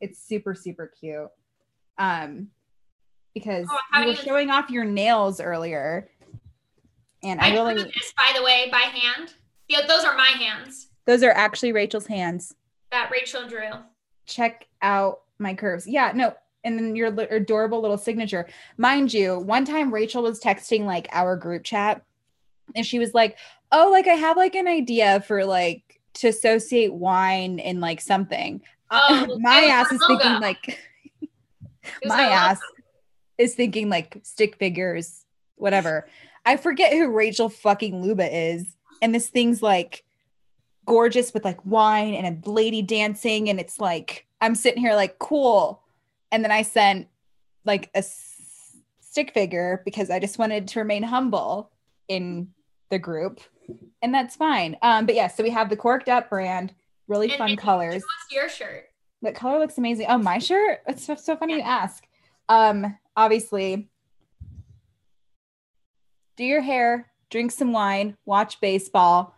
it's 0.00 0.18
super 0.22 0.54
super 0.54 0.90
cute. 1.00 1.28
Um, 1.98 2.48
because 3.34 3.66
Oh, 3.94 4.00
you 4.00 4.08
were 4.08 4.14
showing 4.14 4.50
off 4.50 4.70
your 4.70 4.84
nails 4.84 5.40
earlier, 5.40 6.10
and 7.22 7.40
I 7.40 7.50
I 7.50 7.52
really 7.52 7.74
this, 7.74 8.12
by 8.16 8.32
the 8.36 8.42
way, 8.42 8.68
by 8.70 8.78
hand. 8.78 9.34
Yeah, 9.68 9.86
those 9.86 10.04
are 10.04 10.16
my 10.16 10.28
hands 10.28 10.88
those 11.06 11.22
are 11.22 11.30
actually 11.32 11.72
Rachel's 11.72 12.06
hands. 12.06 12.54
that 12.90 13.10
Rachel 13.10 13.48
drew. 13.48 13.70
check 14.26 14.66
out 14.82 15.20
my 15.38 15.54
curves. 15.54 15.86
Yeah, 15.86 16.12
no. 16.14 16.34
And 16.64 16.78
then 16.78 16.94
your 16.94 17.08
adorable 17.08 17.80
little 17.80 17.98
signature. 17.98 18.46
Mind 18.76 19.12
you, 19.12 19.38
one 19.40 19.64
time 19.64 19.92
Rachel 19.92 20.22
was 20.22 20.40
texting 20.40 20.84
like 20.84 21.08
our 21.10 21.36
group 21.36 21.64
chat 21.64 22.02
and 22.76 22.86
she 22.86 23.00
was 23.00 23.14
like, 23.14 23.36
Oh, 23.72 23.90
like 23.90 24.06
I 24.06 24.14
have 24.14 24.36
like 24.36 24.54
an 24.54 24.68
idea 24.68 25.20
for 25.22 25.44
like 25.44 26.00
to 26.14 26.28
associate 26.28 26.92
wine 26.92 27.58
and 27.58 27.80
like 27.80 28.00
something. 28.00 28.60
Uh, 28.90 29.00
Oh, 29.28 29.38
my 29.40 29.62
ass 29.64 29.90
is 29.90 30.02
thinking 30.06 30.38
like 30.40 30.78
my 32.04 32.22
ass 32.28 32.60
is 33.38 33.54
thinking 33.54 33.88
like 33.88 34.18
stick 34.22 34.56
figures, 34.56 35.24
whatever. 35.56 36.06
I 36.44 36.56
forget 36.56 36.92
who 36.92 37.08
Rachel 37.08 37.48
fucking 37.48 38.02
Luba 38.02 38.28
is. 38.30 38.76
And 39.00 39.14
this 39.14 39.28
thing's 39.28 39.62
like 39.62 40.04
gorgeous 40.84 41.32
with 41.32 41.44
like 41.44 41.64
wine 41.64 42.14
and 42.14 42.44
a 42.46 42.50
lady 42.50 42.82
dancing. 42.82 43.48
And 43.48 43.58
it's 43.58 43.80
like, 43.80 44.26
I'm 44.40 44.54
sitting 44.54 44.80
here 44.82 44.94
like, 44.94 45.18
cool. 45.18 45.82
And 46.30 46.44
then 46.44 46.50
I 46.52 46.62
sent 46.62 47.08
like 47.64 47.90
a 47.94 47.98
s- 47.98 48.76
stick 49.00 49.32
figure 49.32 49.82
because 49.84 50.10
I 50.10 50.18
just 50.18 50.38
wanted 50.38 50.68
to 50.68 50.80
remain 50.80 51.02
humble 51.04 51.70
in 52.08 52.48
the 52.90 52.98
group. 52.98 53.40
And 54.02 54.14
that's 54.14 54.36
fine. 54.36 54.76
Um, 54.82 55.06
but 55.06 55.14
yeah, 55.14 55.28
so 55.28 55.42
we 55.42 55.50
have 55.50 55.68
the 55.70 55.76
corked 55.76 56.08
up 56.08 56.28
brand, 56.30 56.74
really 57.08 57.28
And- 57.30 57.38
fun 57.38 57.50
and 57.50 57.58
colors. 57.58 58.02
What's 58.02 58.32
your 58.32 58.48
shirt? 58.48 58.84
That 59.22 59.34
color 59.36 59.58
looks 59.60 59.78
amazing. 59.78 60.06
Oh, 60.08 60.18
my 60.18 60.38
shirt? 60.38 60.80
It's 60.88 61.04
so, 61.04 61.14
so 61.14 61.36
funny 61.36 61.54
you 61.54 61.60
ask. 61.60 62.04
Um, 62.48 62.98
obviously, 63.16 63.88
do 66.36 66.44
your 66.44 66.60
hair, 66.60 67.10
drink 67.30 67.52
some 67.52 67.72
wine, 67.72 68.16
watch 68.24 68.60
baseball, 68.60 69.34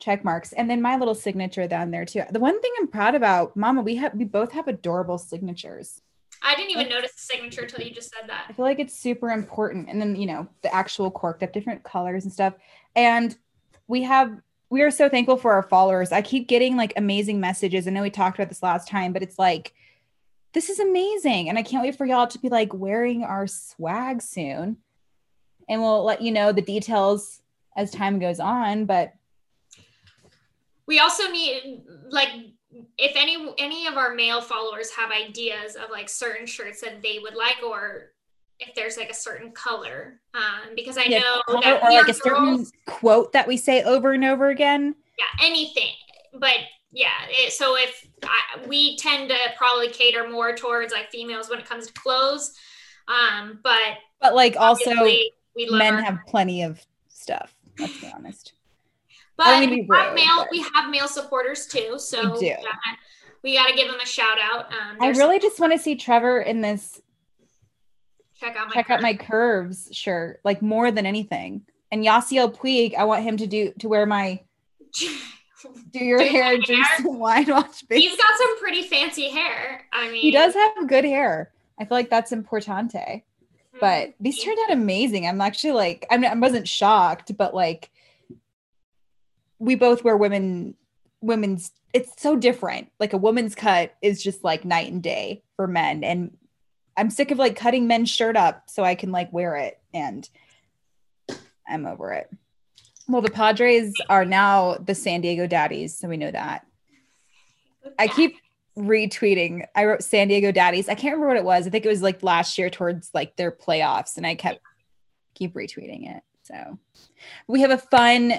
check 0.00 0.24
marks, 0.24 0.52
and 0.52 0.70
then 0.70 0.80
my 0.80 0.96
little 0.96 1.14
signature 1.14 1.66
down 1.68 1.90
there 1.90 2.04
too. 2.04 2.22
The 2.30 2.40
one 2.40 2.60
thing 2.60 2.72
I'm 2.78 2.88
proud 2.88 3.14
about, 3.14 3.56
Mama, 3.56 3.82
we 3.82 3.96
have 3.96 4.14
we 4.14 4.24
both 4.24 4.52
have 4.52 4.66
adorable 4.68 5.18
signatures. 5.18 6.00
I 6.44 6.56
didn't 6.56 6.70
even 6.72 6.88
notice 6.88 7.12
the 7.12 7.20
signature 7.20 7.62
until 7.62 7.84
you 7.84 7.94
just 7.94 8.12
said 8.12 8.28
that. 8.28 8.46
I 8.48 8.52
feel 8.52 8.64
like 8.64 8.80
it's 8.80 8.98
super 8.98 9.30
important. 9.30 9.88
And 9.88 10.00
then, 10.00 10.16
you 10.16 10.26
know, 10.26 10.48
the 10.62 10.74
actual 10.74 11.08
corked 11.10 11.42
up 11.44 11.52
different 11.52 11.84
colors 11.84 12.24
and 12.24 12.32
stuff. 12.32 12.54
And 12.96 13.36
we 13.92 14.02
have, 14.04 14.40
we 14.70 14.80
are 14.80 14.90
so 14.90 15.06
thankful 15.10 15.36
for 15.36 15.52
our 15.52 15.62
followers. 15.62 16.12
I 16.12 16.22
keep 16.22 16.48
getting 16.48 16.78
like 16.78 16.94
amazing 16.96 17.40
messages. 17.40 17.86
I 17.86 17.90
know 17.90 18.00
we 18.00 18.08
talked 18.08 18.38
about 18.38 18.48
this 18.48 18.62
last 18.62 18.88
time, 18.88 19.12
but 19.12 19.22
it's 19.22 19.38
like, 19.38 19.74
this 20.54 20.70
is 20.70 20.80
amazing. 20.80 21.50
And 21.50 21.58
I 21.58 21.62
can't 21.62 21.82
wait 21.82 21.96
for 21.96 22.06
y'all 22.06 22.26
to 22.26 22.38
be 22.38 22.48
like 22.48 22.72
wearing 22.72 23.22
our 23.22 23.46
swag 23.46 24.22
soon. 24.22 24.78
And 25.68 25.82
we'll 25.82 26.04
let 26.04 26.22
you 26.22 26.32
know 26.32 26.52
the 26.52 26.62
details 26.62 27.42
as 27.76 27.90
time 27.90 28.18
goes 28.18 28.40
on. 28.40 28.86
But 28.86 29.12
We 30.86 30.98
also 30.98 31.24
need 31.30 31.82
like 32.08 32.30
if 32.96 33.12
any 33.14 33.52
any 33.58 33.86
of 33.86 33.98
our 33.98 34.14
male 34.14 34.40
followers 34.40 34.90
have 34.92 35.10
ideas 35.10 35.76
of 35.76 35.90
like 35.90 36.08
certain 36.08 36.46
shirts 36.46 36.80
that 36.80 37.02
they 37.02 37.18
would 37.18 37.34
like 37.34 37.62
or 37.62 38.11
if 38.66 38.74
there's 38.74 38.96
like 38.96 39.10
a 39.10 39.14
certain 39.14 39.50
color 39.52 40.20
um 40.34 40.74
because 40.76 40.96
i 40.98 41.04
yeah, 41.04 41.18
know 41.20 41.42
color 41.46 41.60
that 41.62 41.82
or 41.82 41.90
like 41.90 42.08
a 42.08 42.14
certain 42.14 42.56
girls- 42.56 42.72
quote 42.86 43.32
that 43.32 43.46
we 43.46 43.56
say 43.56 43.82
over 43.84 44.12
and 44.12 44.24
over 44.24 44.50
again. 44.50 44.94
yeah 45.18 45.44
anything 45.46 45.90
but 46.34 46.56
yeah 46.92 47.08
it, 47.28 47.52
so 47.52 47.76
if 47.76 48.06
I, 48.24 48.66
we 48.66 48.96
tend 48.96 49.28
to 49.30 49.36
probably 49.56 49.88
cater 49.88 50.28
more 50.28 50.54
towards 50.54 50.92
like 50.92 51.10
females 51.10 51.48
when 51.50 51.58
it 51.58 51.66
comes 51.68 51.86
to 51.86 51.92
clothes 51.94 52.52
um 53.08 53.58
but 53.62 53.78
But 54.20 54.34
like 54.34 54.56
also 54.56 54.90
we 55.02 55.32
men 55.56 55.94
our- 55.94 56.02
have 56.02 56.18
plenty 56.26 56.62
of 56.62 56.80
stuff. 57.08 57.54
Let's 57.78 58.00
be 58.00 58.10
honest. 58.14 58.52
But 59.36 59.46
I 59.46 59.60
don't 59.60 59.60
mean 59.60 59.70
to 59.70 59.74
we 59.76 59.82
be 59.82 59.96
have 59.96 60.14
male 60.14 60.36
but- 60.38 60.48
we 60.50 60.64
have 60.74 60.90
male 60.90 61.08
supporters 61.08 61.66
too. 61.66 61.98
So 61.98 62.32
We 62.34 62.38
do. 62.40 62.46
yeah, 62.46 62.56
we 63.42 63.54
got 63.56 63.66
to 63.68 63.74
give 63.74 63.88
them 63.90 63.98
a 64.00 64.06
shout 64.06 64.38
out. 64.40 64.66
Um, 64.72 64.96
I 65.00 65.08
really 65.10 65.38
just 65.38 65.58
want 65.58 65.72
to 65.72 65.78
see 65.78 65.94
Trevor 65.96 66.40
in 66.42 66.60
this 66.60 67.00
check 68.42 68.56
out 68.56 68.68
my 68.68 68.74
check 68.74 68.90
out 68.90 69.00
my 69.02 69.14
curves 69.14 69.88
shirt, 69.92 70.40
like 70.44 70.60
more 70.62 70.90
than 70.90 71.06
anything. 71.06 71.62
And 71.90 72.04
Yasiel 72.04 72.54
Puig, 72.56 72.94
I 72.94 73.04
want 73.04 73.22
him 73.22 73.36
to 73.38 73.46
do 73.46 73.72
to 73.80 73.88
wear 73.88 74.06
my 74.06 74.40
do 75.92 76.04
your 76.04 76.18
Do 76.18 76.24
hair, 76.24 76.58
hair? 76.60 76.84
some 76.96 77.18
wine, 77.18 77.46
watch 77.48 77.84
He's 77.90 78.16
got 78.16 78.36
some 78.38 78.58
pretty 78.60 78.82
fancy 78.82 79.28
hair. 79.30 79.84
I 79.92 80.10
mean, 80.10 80.20
He 80.22 80.30
does 80.30 80.54
have 80.54 80.88
good 80.88 81.04
hair. 81.04 81.52
I 81.78 81.84
feel 81.84 81.96
like 81.96 82.10
that's 82.10 82.32
importante. 82.32 82.92
mm, 82.92 83.22
But 83.80 84.14
these 84.20 84.42
turned 84.42 84.58
out 84.64 84.72
amazing. 84.72 85.26
I'm 85.26 85.40
actually 85.40 85.72
like, 85.72 86.06
I'm, 86.10 86.24
I 86.24 86.34
wasn't 86.34 86.68
shocked, 86.68 87.36
but 87.36 87.54
like, 87.54 87.90
we 89.58 89.74
both 89.74 90.02
wear 90.04 90.16
women, 90.16 90.74
women's. 91.20 91.70
It's 91.92 92.20
so 92.20 92.36
different. 92.36 92.90
Like 92.98 93.12
a 93.12 93.18
woman's 93.18 93.54
cut 93.54 93.94
is 94.02 94.22
just 94.22 94.42
like 94.42 94.64
night 94.64 94.90
and 94.90 95.02
day 95.02 95.42
for 95.56 95.66
men, 95.68 96.02
and 96.04 96.36
I'm 96.96 97.10
sick 97.10 97.30
of 97.30 97.38
like 97.38 97.56
cutting 97.56 97.86
men's 97.86 98.10
shirt 98.10 98.36
up 98.36 98.64
so 98.68 98.84
I 98.84 98.94
can 98.94 99.12
like 99.12 99.32
wear 99.32 99.56
it, 99.56 99.80
and 99.94 100.28
I'm 101.68 101.86
over 101.86 102.12
it. 102.12 102.30
Well, 103.08 103.22
the 103.22 103.30
Padres 103.30 103.92
are 104.08 104.24
now 104.24 104.76
the 104.76 104.94
San 104.94 105.20
Diego 105.20 105.46
Daddies, 105.46 105.98
so 105.98 106.08
we 106.08 106.16
know 106.16 106.30
that. 106.30 106.66
I 107.98 108.08
keep 108.08 108.36
retweeting. 108.76 109.66
I 109.74 109.84
wrote 109.84 110.02
San 110.02 110.28
Diego 110.28 110.52
Daddies. 110.52 110.88
I 110.88 110.94
can't 110.94 111.14
remember 111.14 111.28
what 111.28 111.36
it 111.36 111.44
was. 111.44 111.66
I 111.66 111.70
think 111.70 111.84
it 111.84 111.88
was 111.88 112.02
like 112.02 112.22
last 112.22 112.58
year 112.58 112.70
towards 112.70 113.10
like 113.12 113.36
their 113.36 113.50
playoffs, 113.50 114.16
and 114.16 114.26
I 114.26 114.34
kept 114.34 114.60
keep 115.34 115.54
retweeting 115.54 116.14
it. 116.16 116.22
So 116.42 116.78
we 117.46 117.60
have 117.60 117.70
a 117.70 117.78
fun 117.78 118.34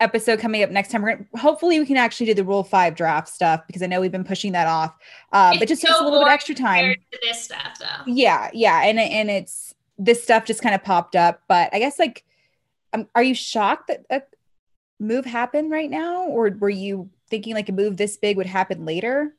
episode 0.00 0.40
coming 0.40 0.62
up 0.62 0.70
next 0.70 0.90
time. 0.90 1.02
We're 1.02 1.16
gonna 1.16 1.26
hopefully 1.36 1.78
we 1.78 1.86
can 1.86 1.96
actually 1.96 2.26
do 2.26 2.34
the 2.34 2.44
Rule 2.44 2.64
Five 2.64 2.94
draft 2.94 3.28
stuff 3.28 3.62
because 3.66 3.82
I 3.82 3.86
know 3.86 4.00
we've 4.00 4.12
been 4.12 4.24
pushing 4.24 4.52
that 4.52 4.66
off. 4.66 4.94
Uh, 5.32 5.56
but 5.58 5.68
just 5.68 5.82
takes 5.82 5.98
a 5.98 6.04
little 6.04 6.20
bit 6.20 6.28
extra 6.28 6.54
time. 6.54 6.94
to 6.94 7.18
this 7.22 7.44
stuff 7.44 7.78
though. 7.78 8.04
Yeah, 8.06 8.50
yeah, 8.52 8.82
and 8.82 8.98
and 8.98 9.30
it's 9.30 9.74
this 9.98 10.22
stuff 10.22 10.44
just 10.44 10.62
kind 10.62 10.74
of 10.74 10.82
popped 10.82 11.16
up, 11.16 11.42
but 11.48 11.70
I 11.72 11.78
guess 11.78 11.98
like, 11.98 12.24
um, 12.92 13.08
are 13.14 13.22
you 13.22 13.34
shocked 13.34 13.88
that 13.88 14.04
a 14.10 14.22
move 14.98 15.24
happened 15.24 15.70
right 15.70 15.90
now, 15.90 16.24
or 16.24 16.50
were 16.58 16.70
you 16.70 17.10
thinking 17.28 17.54
like 17.54 17.68
a 17.68 17.72
move 17.72 17.96
this 17.96 18.16
big 18.16 18.36
would 18.36 18.46
happen 18.46 18.84
later? 18.84 19.34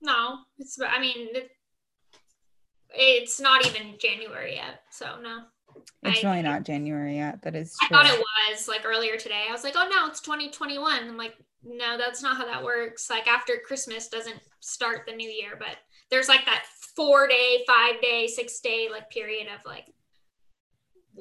No, 0.00 0.38
it's. 0.58 0.78
I 0.80 1.00
mean, 1.00 1.28
it's 2.90 3.40
not 3.40 3.66
even 3.66 3.94
January 3.98 4.56
yet, 4.56 4.82
so 4.90 5.18
no. 5.22 5.42
It's 6.02 6.24
I- 6.24 6.30
really 6.30 6.42
not 6.42 6.64
January 6.64 7.16
yet. 7.16 7.42
That 7.42 7.54
is 7.54 7.76
I 7.82 7.86
true. 7.86 7.96
thought 7.96 8.06
it 8.06 8.22
was 8.50 8.68
like 8.68 8.84
earlier 8.84 9.16
today. 9.16 9.44
I 9.48 9.52
was 9.52 9.64
like, 9.64 9.74
oh 9.76 9.88
no, 9.90 10.06
it's 10.08 10.20
2021. 10.20 11.04
I'm 11.08 11.16
like, 11.16 11.34
no, 11.64 11.96
that's 11.96 12.22
not 12.22 12.36
how 12.36 12.44
that 12.44 12.62
works. 12.64 13.08
Like 13.10 13.26
after 13.28 13.54
Christmas 13.64 14.08
doesn't 14.08 14.40
start 14.60 15.02
the 15.06 15.14
new 15.14 15.28
year, 15.30 15.56
but 15.58 15.76
there's 16.10 16.28
like 16.28 16.44
that 16.46 16.64
four 16.96 17.26
day, 17.28 17.64
five 17.66 18.00
day, 18.02 18.26
six 18.26 18.60
day 18.60 18.88
like 18.90 19.10
period 19.10 19.46
of 19.46 19.64
like. 19.64 19.86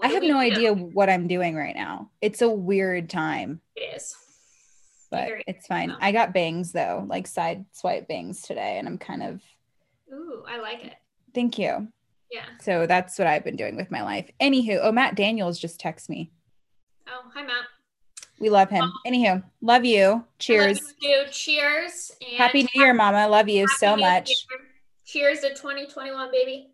I 0.01 0.07
have 0.07 0.23
no 0.23 0.29
do? 0.29 0.37
idea 0.37 0.73
what 0.73 1.09
I'm 1.09 1.27
doing 1.27 1.55
right 1.55 1.75
now. 1.75 2.09
It's 2.21 2.41
a 2.41 2.49
weird 2.49 3.09
time, 3.09 3.59
It 3.75 3.95
is. 3.97 4.15
but 5.11 5.25
Very- 5.27 5.43
it's 5.47 5.67
fine. 5.67 5.91
I 5.99 6.11
got 6.13 6.33
bangs 6.33 6.71
though, 6.71 7.05
like 7.09 7.27
side 7.27 7.65
swipe 7.73 8.07
bangs 8.07 8.41
today, 8.41 8.77
and 8.79 8.87
I'm 8.87 8.97
kind 8.97 9.21
of 9.21 9.41
Ooh, 10.13 10.43
I 10.47 10.59
like 10.59 10.85
it. 10.85 10.95
thank 11.35 11.59
you. 11.59 11.89
Yeah. 12.31 12.45
So 12.61 12.87
that's 12.87 13.19
what 13.19 13.27
I've 13.27 13.43
been 13.43 13.57
doing 13.57 13.75
with 13.75 13.91
my 13.91 14.03
life. 14.03 14.29
Anywho, 14.39 14.79
oh 14.81 14.91
Matt 14.91 15.15
Daniels 15.15 15.59
just 15.59 15.79
text 15.79 16.09
me. 16.09 16.31
Oh, 17.07 17.29
hi 17.33 17.43
Matt. 17.43 17.65
We 18.39 18.49
love 18.49 18.69
him. 18.69 18.91
Anywho, 19.05 19.43
love 19.61 19.85
you. 19.85 20.03
I 20.03 20.11
love 20.13 20.25
Cheers. 20.39 20.93
you. 20.99 21.25
Cheers. 21.29 22.11
And 22.21 22.37
Happy 22.37 22.63
New 22.63 22.81
Year, 22.81 22.93
Mama. 22.93 23.27
Love 23.27 23.49
you 23.49 23.67
so 23.77 23.95
much. 23.95 24.29
Year. 24.29 24.61
Cheers 25.05 25.41
to 25.41 25.49
2021, 25.49 26.31
baby. 26.31 26.71